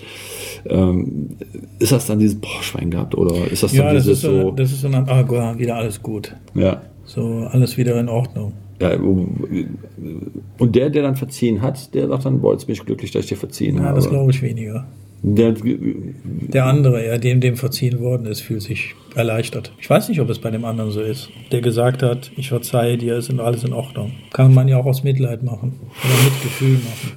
Ähm, 0.66 1.36
ist 1.78 1.92
das 1.92 2.06
dann 2.06 2.18
dieses 2.18 2.40
boah, 2.40 2.62
Schwein 2.62 2.90
gehabt 2.90 3.14
oder 3.16 3.50
ist 3.50 3.62
das 3.62 3.72
dann 3.72 3.86
ja, 3.86 3.92
dieses 3.94 4.22
das 4.22 4.30
ist 4.30 4.40
so, 4.42 4.50
Das 4.50 4.72
ist 4.72 4.84
ein, 4.84 4.94
ah, 4.94 5.58
wieder 5.58 5.76
alles 5.76 6.02
gut. 6.02 6.34
Ja. 6.54 6.82
So, 7.04 7.48
alles 7.50 7.76
wieder 7.76 7.98
in 7.98 8.08
Ordnung. 8.08 8.52
Ja, 8.80 8.94
und 8.96 10.74
der, 10.74 10.88
der 10.88 11.02
dann 11.02 11.16
verziehen 11.16 11.60
hat, 11.60 11.94
der 11.94 12.08
sagt 12.08 12.24
dann, 12.24 12.40
boah, 12.40 12.52
jetzt 12.52 12.66
bin 12.66 12.72
ich 12.72 12.84
glücklich, 12.84 13.10
dass 13.10 13.24
ich 13.24 13.28
dir 13.28 13.36
verziehen 13.36 13.76
ja, 13.76 13.82
habe. 13.82 13.90
Ja, 13.90 13.94
das 13.96 14.08
glaube 14.08 14.30
ich 14.30 14.40
weniger. 14.40 14.86
Der, 15.22 15.54
der 15.54 16.64
andere, 16.64 17.06
ja, 17.06 17.18
dem 17.18 17.40
dem 17.40 17.56
verziehen 17.56 18.00
worden 18.00 18.26
ist, 18.26 18.40
fühlt 18.40 18.62
sich 18.62 18.94
erleichtert. 19.14 19.72
Ich 19.78 19.90
weiß 19.90 20.08
nicht, 20.08 20.20
ob 20.20 20.30
es 20.30 20.38
bei 20.38 20.50
dem 20.50 20.64
anderen 20.64 20.90
so 20.90 21.02
ist. 21.02 21.28
Der 21.52 21.60
gesagt 21.60 22.02
hat, 22.02 22.30
ich 22.36 22.48
verzeihe 22.48 22.96
dir, 22.96 23.16
ist 23.16 23.30
alles 23.38 23.64
in 23.64 23.72
Ordnung. 23.72 24.12
Kann 24.32 24.54
man 24.54 24.68
ja 24.68 24.78
auch 24.78 24.86
aus 24.86 25.04
Mitleid 25.04 25.42
machen 25.42 25.78
oder 26.02 26.24
Mitgefühl 26.24 26.74
machen. 26.74 27.12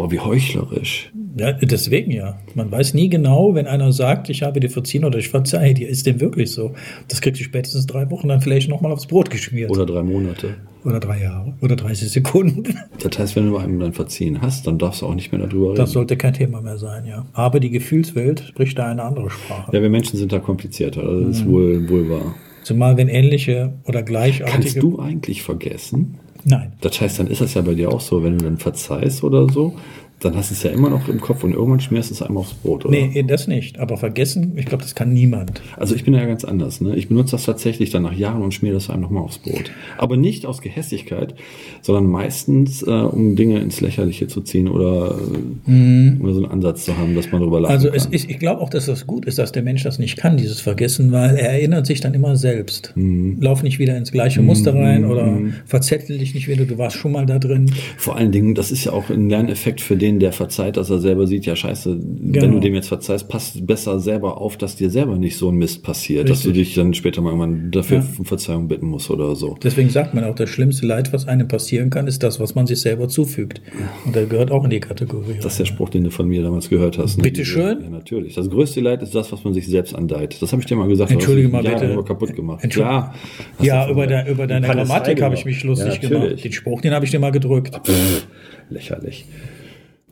Boah, 0.00 0.10
wie 0.10 0.18
heuchlerisch. 0.18 1.12
Ja, 1.36 1.52
deswegen 1.52 2.10
ja. 2.10 2.38
Man 2.54 2.72
weiß 2.72 2.94
nie 2.94 3.10
genau, 3.10 3.54
wenn 3.54 3.66
einer 3.66 3.92
sagt, 3.92 4.30
ich 4.30 4.42
habe 4.42 4.58
dir 4.58 4.70
verziehen 4.70 5.04
oder 5.04 5.18
ich 5.18 5.28
verzeihe 5.28 5.74
dir, 5.74 5.90
ist 5.90 6.06
dem 6.06 6.22
wirklich 6.22 6.52
so. 6.52 6.72
Das 7.08 7.20
kriegst 7.20 7.38
du 7.38 7.44
spätestens 7.44 7.84
drei 7.84 8.10
Wochen 8.10 8.28
dann 8.28 8.40
vielleicht 8.40 8.70
nochmal 8.70 8.92
aufs 8.92 9.06
Brot 9.06 9.28
geschmiert. 9.28 9.70
Oder 9.70 9.84
drei 9.84 10.02
Monate. 10.02 10.54
Oder 10.86 11.00
drei 11.00 11.20
Jahre. 11.20 11.52
Oder 11.60 11.76
30 11.76 12.08
Sekunden. 12.08 12.62
Das 13.02 13.18
heißt, 13.18 13.36
wenn 13.36 13.50
du 13.50 13.58
einem 13.58 13.78
dann 13.78 13.92
verziehen 13.92 14.40
hast, 14.40 14.66
dann 14.66 14.78
darfst 14.78 15.02
du 15.02 15.06
auch 15.06 15.14
nicht 15.14 15.32
mehr 15.32 15.46
darüber 15.46 15.68
reden. 15.68 15.76
Das 15.76 15.92
sollte 15.92 16.16
kein 16.16 16.32
Thema 16.32 16.62
mehr 16.62 16.78
sein, 16.78 17.04
ja. 17.04 17.26
Aber 17.34 17.60
die 17.60 17.70
Gefühlswelt 17.70 18.40
spricht 18.40 18.78
da 18.78 18.86
eine 18.86 19.02
andere 19.02 19.28
Sprache. 19.28 19.76
Ja, 19.76 19.82
wir 19.82 19.90
Menschen 19.90 20.18
sind 20.18 20.32
da 20.32 20.38
komplizierter. 20.38 21.02
Das 21.02 21.36
ist 21.36 21.44
mhm. 21.44 21.52
wohl, 21.52 21.88
wohl 21.90 22.08
wahr. 22.08 22.34
Zumal 22.62 22.96
wenn 22.96 23.08
ähnliche 23.08 23.74
oder 23.84 24.02
gleichartige... 24.02 24.62
Kannst 24.62 24.82
du 24.82 24.98
eigentlich 24.98 25.42
vergessen? 25.42 26.16
Nein. 26.44 26.72
Das 26.80 27.00
heißt, 27.00 27.18
dann 27.18 27.26
ist 27.26 27.40
das 27.40 27.54
ja 27.54 27.62
bei 27.62 27.74
dir 27.74 27.90
auch 27.90 28.00
so, 28.00 28.22
wenn 28.22 28.38
du 28.38 28.44
dann 28.44 28.58
verzeihst 28.58 29.22
oder 29.22 29.48
so, 29.48 29.74
dann 30.20 30.36
hast 30.36 30.50
du 30.50 30.54
es 30.54 30.62
ja 30.62 30.70
immer 30.70 30.90
noch 30.90 31.08
im 31.08 31.20
Kopf 31.20 31.44
und 31.44 31.52
irgendwann 31.52 31.80
schmierst 31.80 32.10
du 32.10 32.14
es 32.14 32.22
einmal 32.22 32.42
aufs 32.42 32.52
Brot, 32.54 32.84
oder? 32.84 32.92
Nee, 32.92 33.24
das 33.26 33.48
nicht. 33.48 33.78
Aber 33.78 33.96
vergessen, 33.96 34.52
ich 34.56 34.66
glaube, 34.66 34.82
das 34.82 34.94
kann 34.94 35.12
niemand. 35.12 35.62
Also 35.76 35.94
ich 35.94 36.04
bin 36.04 36.12
ja 36.12 36.24
ganz 36.26 36.44
anders. 36.44 36.82
Ne? 36.82 36.94
Ich 36.96 37.08
benutze 37.08 37.32
das 37.32 37.44
tatsächlich 37.44 37.90
dann 37.90 38.02
nach 38.02 38.12
Jahren 38.12 38.42
und 38.42 38.52
schmier 38.52 38.74
das 38.74 38.90
einem 38.90 39.00
nochmal 39.02 39.22
aufs 39.22 39.38
Brot. 39.38 39.70
Aber 39.96 40.18
nicht 40.18 40.44
aus 40.44 40.60
Gehässigkeit, 40.60 41.34
sondern 41.80 42.06
meistens, 42.06 42.82
äh, 42.82 42.90
um 42.90 43.34
Dinge 43.34 43.60
ins 43.60 43.80
Lächerliche 43.80 44.26
zu 44.26 44.42
ziehen 44.42 44.68
oder, 44.68 45.18
mhm. 45.64 46.20
oder 46.22 46.34
so 46.34 46.42
einen 46.42 46.52
Ansatz 46.52 46.84
zu 46.84 46.98
haben, 46.98 47.14
dass 47.14 47.32
man 47.32 47.40
darüber 47.40 47.60
lachen 47.60 47.72
Also 47.72 47.88
es 47.88 48.04
ist, 48.04 48.28
ich 48.28 48.38
glaube 48.38 48.60
auch, 48.60 48.68
dass 48.68 48.86
das 48.86 49.06
gut 49.06 49.24
ist, 49.24 49.38
dass 49.38 49.52
der 49.52 49.62
Mensch 49.62 49.84
das 49.84 49.98
nicht 49.98 50.18
kann, 50.18 50.36
dieses 50.36 50.60
Vergessen, 50.60 51.12
weil 51.12 51.36
er 51.36 51.50
erinnert 51.50 51.86
sich 51.86 52.00
dann 52.00 52.12
immer 52.12 52.36
selbst. 52.36 52.92
Mhm. 52.94 53.38
Lauf 53.40 53.62
nicht 53.62 53.78
wieder 53.78 53.96
ins 53.96 54.12
gleiche 54.12 54.42
Muster 54.42 54.74
rein 54.74 55.06
oder 55.06 55.26
mhm. 55.26 55.54
verzettel 55.64 56.18
dich 56.18 56.34
nicht 56.34 56.46
wieder, 56.46 56.66
du 56.66 56.76
warst 56.76 56.96
schon 56.96 57.12
mal 57.12 57.24
da 57.24 57.38
drin. 57.38 57.72
Vor 57.96 58.16
allen 58.16 58.32
Dingen, 58.32 58.54
das 58.54 58.70
ist 58.70 58.84
ja 58.84 58.92
auch 58.92 59.08
ein 59.08 59.30
Lerneffekt 59.30 59.80
für 59.80 59.96
den, 59.96 60.09
der 60.18 60.32
verzeiht, 60.32 60.76
dass 60.76 60.90
er 60.90 60.98
selber 60.98 61.26
sieht, 61.26 61.46
ja 61.46 61.54
scheiße, 61.54 61.98
genau. 61.98 62.42
wenn 62.42 62.52
du 62.52 62.60
dem 62.60 62.74
jetzt 62.74 62.88
verzeihst, 62.88 63.28
passt 63.28 63.66
besser 63.66 64.00
selber 64.00 64.40
auf, 64.40 64.56
dass 64.56 64.76
dir 64.76 64.90
selber 64.90 65.16
nicht 65.16 65.36
so 65.36 65.50
ein 65.50 65.56
Mist 65.56 65.82
passiert, 65.82 66.24
Richtig. 66.24 66.36
dass 66.36 66.42
du 66.42 66.52
dich 66.52 66.74
dann 66.74 66.94
später 66.94 67.20
mal 67.20 67.30
irgendwann 67.30 67.70
dafür 67.70 67.98
ja. 67.98 68.04
um 68.18 68.24
Verzeihung 68.24 68.68
bitten 68.68 68.86
musst 68.86 69.10
oder 69.10 69.36
so. 69.36 69.56
Deswegen 69.62 69.90
sagt 69.90 70.14
man 70.14 70.24
auch, 70.24 70.34
das 70.34 70.48
schlimmste 70.50 70.86
Leid, 70.86 71.12
was 71.12 71.28
einem 71.28 71.48
passieren 71.48 71.90
kann, 71.90 72.06
ist 72.06 72.22
das, 72.22 72.40
was 72.40 72.54
man 72.54 72.66
sich 72.66 72.80
selber 72.80 73.08
zufügt. 73.08 73.60
Und 74.04 74.16
der 74.16 74.26
gehört 74.26 74.50
auch 74.50 74.64
in 74.64 74.70
die 74.70 74.80
Kategorie. 74.80 75.34
Das 75.36 75.52
ist 75.52 75.60
der 75.60 75.66
Spruch, 75.66 75.90
den 75.90 76.04
du 76.04 76.10
von 76.10 76.26
mir 76.26 76.42
damals 76.42 76.68
gehört 76.68 76.98
hast. 76.98 77.18
Ne? 77.18 77.24
Bitte 77.24 77.44
schön. 77.44 77.82
Ja, 77.82 77.90
natürlich. 77.90 78.34
Das 78.34 78.48
größte 78.48 78.80
Leid 78.80 79.02
ist 79.02 79.14
das, 79.14 79.30
was 79.32 79.44
man 79.44 79.54
sich 79.54 79.66
selbst 79.66 79.94
andeiht. 79.94 80.40
Das 80.40 80.52
habe 80.52 80.62
ich 80.62 80.66
dir 80.66 80.76
mal 80.76 80.88
gesagt. 80.88 81.10
Entschuldige 81.10 81.48
mal 81.48 81.62
bitte. 81.62 82.02
kaputt 82.04 82.34
gemacht. 82.34 82.68
Klar. 82.70 83.14
Ja, 83.60 83.88
über, 83.90 84.06
der, 84.06 84.28
über 84.28 84.46
deine 84.46 84.66
Grammatik 84.66 85.22
habe 85.22 85.34
ich 85.34 85.44
mich 85.44 85.62
lustig 85.64 86.00
ja, 86.02 86.08
gemacht. 86.08 86.44
Den 86.44 86.52
Spruch, 86.52 86.80
den 86.80 86.94
habe 86.94 87.04
ich 87.04 87.10
dir 87.10 87.20
mal 87.20 87.32
gedrückt. 87.32 87.80
Pff, 87.84 88.26
lächerlich. 88.70 89.26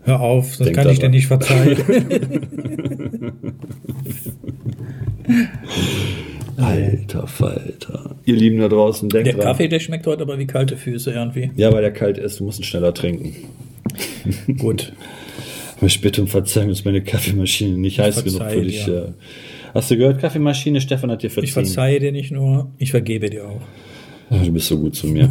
Hör 0.02 0.20
auf, 0.20 0.56
das 0.56 0.72
kann 0.72 0.88
ich 0.88 0.98
dir 0.98 1.08
nicht 1.08 1.26
verzeihen. 1.26 1.76
Alter 6.56 7.26
Falter. 7.26 8.16
Ihr 8.24 8.36
Lieben 8.36 8.58
da 8.58 8.68
draußen, 8.68 9.08
denkt 9.08 9.26
Der 9.28 9.34
dran. 9.34 9.44
Kaffee, 9.44 9.68
der 9.68 9.80
schmeckt 9.80 10.06
heute 10.06 10.22
aber 10.22 10.38
wie 10.38 10.46
kalte 10.46 10.76
Füße 10.76 11.12
irgendwie. 11.12 11.50
Ja, 11.56 11.72
weil 11.72 11.82
der 11.82 11.92
kalt 11.92 12.18
ist, 12.18 12.40
du 12.40 12.44
musst 12.44 12.58
ihn 12.58 12.64
schneller 12.64 12.92
trinken. 12.92 13.34
Gut. 14.58 14.92
Ich 15.80 16.00
bitte 16.00 16.20
um 16.22 16.28
Verzeihung, 16.28 16.70
dass 16.70 16.84
meine 16.84 17.02
Kaffeemaschine 17.02 17.78
nicht 17.78 17.98
ich 17.98 18.04
heiß 18.04 18.24
genug 18.24 18.42
für 18.50 18.62
dich. 18.62 18.86
Ja. 18.86 19.04
Äh, 19.04 19.12
hast 19.72 19.90
du 19.90 19.96
gehört, 19.96 20.20
Kaffeemaschine? 20.20 20.80
Stefan 20.80 21.12
hat 21.12 21.22
dir 21.22 21.30
verziehen. 21.30 21.46
Ich 21.48 21.52
verzeihe 21.52 22.00
dir 22.00 22.10
nicht 22.10 22.32
nur, 22.32 22.72
ich 22.78 22.90
vergebe 22.90 23.30
dir 23.30 23.46
auch. 23.48 23.60
Ach, 24.30 24.44
du 24.44 24.52
bist 24.52 24.66
so 24.66 24.78
gut 24.78 24.96
zu 24.96 25.06
mir. 25.06 25.30